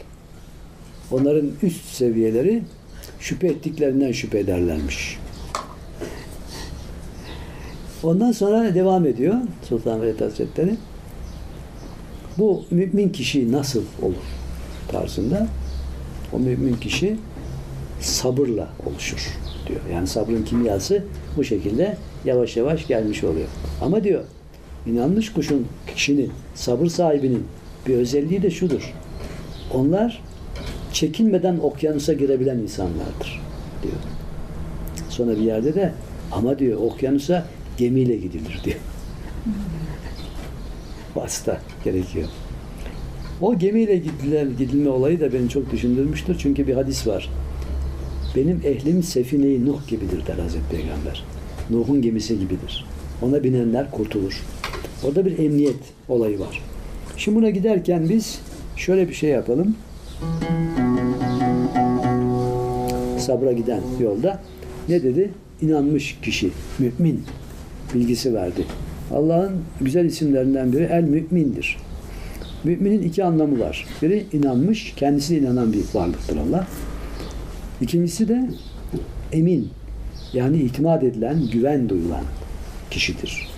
Onların 1.12 1.51
üst 1.64 1.86
seviyeleri 1.86 2.64
şüphe 3.20 3.47
ettiklerinden 3.47 4.12
şüphe 4.12 4.39
ederlermiş. 4.39 5.20
Ondan 8.03 8.32
sonra 8.32 8.76
devam 8.76 9.05
ediyor 9.05 9.36
Sultan 9.70 10.01
Velid 10.01 10.22
Hazretleri. 10.22 10.76
Bu 12.38 12.66
mümin 12.72 13.10
kişi 13.10 13.51
nasıl 13.51 13.84
olur 14.01 14.16
tarzında. 14.88 15.47
O 16.34 16.39
mümin 16.39 16.74
kişi 16.74 17.18
sabırla 18.01 18.70
oluşur 18.86 19.38
diyor. 19.68 19.80
Yani 19.93 20.07
sabrın 20.07 20.43
kimyası 20.43 21.03
bu 21.38 21.43
şekilde 21.43 21.97
yavaş 22.26 22.57
yavaş 22.57 22.88
gelmiş 22.88 23.24
oluyor. 23.24 23.47
Ama 23.82 24.03
diyor 24.03 24.24
inanmış 24.86 25.34
kuşun, 25.34 25.68
kişinin, 25.96 26.32
sabır 26.56 26.88
sahibinin 26.88 27.44
bir 27.88 27.96
özelliği 27.96 28.42
de 28.42 28.52
şudur. 28.52 28.94
Onlar 29.74 30.22
çekinmeden 30.94 31.58
okyanusa 31.58 32.14
girebilen 32.14 32.58
insanlardır 32.58 33.42
diyor. 33.84 33.94
Sonra 35.10 35.32
bir 35.32 35.42
yerde 35.42 35.76
de 35.76 35.94
ama 36.32 36.60
diyor 36.60 36.80
okyanusa 36.80 37.46
gemiyle 37.78 38.16
gidilir 38.16 38.62
diyor. 38.64 38.78
Vasıta 41.16 41.60
gerekiyor. 41.84 42.28
O 43.42 43.58
gemiyle 43.58 43.98
gidilen, 43.98 44.58
gidilme 44.58 44.90
olayı 44.90 45.20
da 45.20 45.34
beni 45.34 45.50
çok 45.50 45.72
düşündürmüştür. 45.72 46.36
Çünkü 46.40 46.68
bir 46.68 46.74
hadis 46.74 47.08
var. 47.08 47.30
Benim 48.36 48.62
ehlim 48.64 49.04
sefine-i 49.04 49.66
Nuh 49.66 49.88
gibidir 49.88 50.28
der 50.28 50.38
Hazreti 50.38 50.70
Peygamber. 50.72 51.26
Nuh'un 51.70 52.02
gemisi 52.02 52.40
gibidir. 52.40 52.86
Ona 53.22 53.44
binenler 53.44 53.92
kurtulur. 53.92 54.44
Orada 55.04 55.26
bir 55.26 55.39
emniyet 55.39 55.80
olayı 56.10 56.39
var. 56.39 56.64
Şimdi 57.18 57.38
buna 57.38 57.50
giderken 57.50 58.10
biz 58.10 58.39
şöyle 58.76 59.10
bir 59.10 59.14
şey 59.14 59.30
yapalım. 59.30 59.76
Sabra 63.20 63.52
giden 63.52 63.82
yolda 64.00 64.41
ne 64.89 65.04
dedi? 65.04 65.32
İnanmış 65.62 66.18
kişi, 66.22 66.52
mümin 66.80 67.24
bilgisi 67.93 68.34
verdi. 68.34 68.66
Allah'ın 69.14 69.52
güzel 69.82 70.06
isimlerinden 70.06 70.74
biri 70.74 70.84
el 70.84 71.04
mümindir. 71.04 71.78
Müminin 72.64 73.02
iki 73.02 73.24
anlamı 73.24 73.60
var. 73.60 73.86
Biri 74.02 74.26
inanmış, 74.34 74.93
kendisine 74.95 75.38
inanan 75.38 75.74
bir 75.74 75.84
varlıktır 75.93 76.38
Allah. 76.38 76.68
İkincisi 77.82 78.28
de 78.28 78.50
emin. 79.32 79.70
Yani 80.34 80.58
itimat 80.58 81.04
edilen, 81.04 81.47
güven 81.52 81.89
duyulan 81.89 82.24
kişidir. 82.91 83.49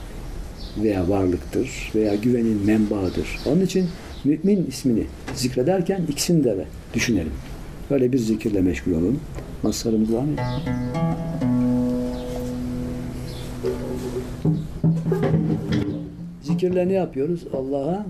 Veya 0.77 1.09
varlıktır 1.09 1.91
veya 1.95 2.15
güvenin 2.15 2.65
menbaıdır. 2.65 3.39
Onun 3.45 3.61
için 3.61 3.89
mümin 4.23 4.65
ismini 4.65 5.03
zikrederken 5.35 6.01
ikisini 6.09 6.43
de 6.43 6.65
düşünelim. 6.93 7.33
Böyle 7.89 8.13
bir 8.13 8.17
zikirle 8.17 8.61
meşgul 8.61 8.91
olun. 8.91 9.19
Maslarımız 9.63 10.13
var 10.13 10.23
mı? 10.23 10.35
Zikirle 16.43 16.87
ne 16.87 16.93
yapıyoruz? 16.93 17.43
Allah'a 17.53 18.05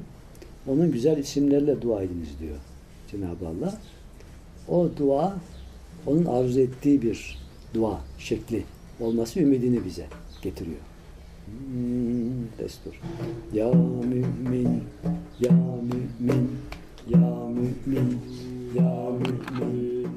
onun 0.67 0.91
güzel 0.91 1.17
isimlerle 1.17 1.81
dua 1.81 2.03
ediniz 2.03 2.29
diyor 2.39 2.57
Cenab-ı 3.11 3.47
Allah. 3.47 3.77
O 4.67 4.89
dua 4.97 5.37
onun 6.07 6.25
arzu 6.25 6.59
ettiği 6.59 7.01
bir 7.01 7.37
dua 7.73 7.99
şekli 8.19 8.63
olması 8.99 9.39
ümidini 9.39 9.85
bize 9.85 10.05
getiriyor. 10.41 10.90
Destur. 12.59 12.93
Ya 13.53 13.71
mümin, 13.71 14.83
ya 15.39 15.51
mümin, 15.51 16.57
ya 17.07 17.17
mümin, 17.49 18.21
ya 18.75 18.91
mümin, 19.11 20.07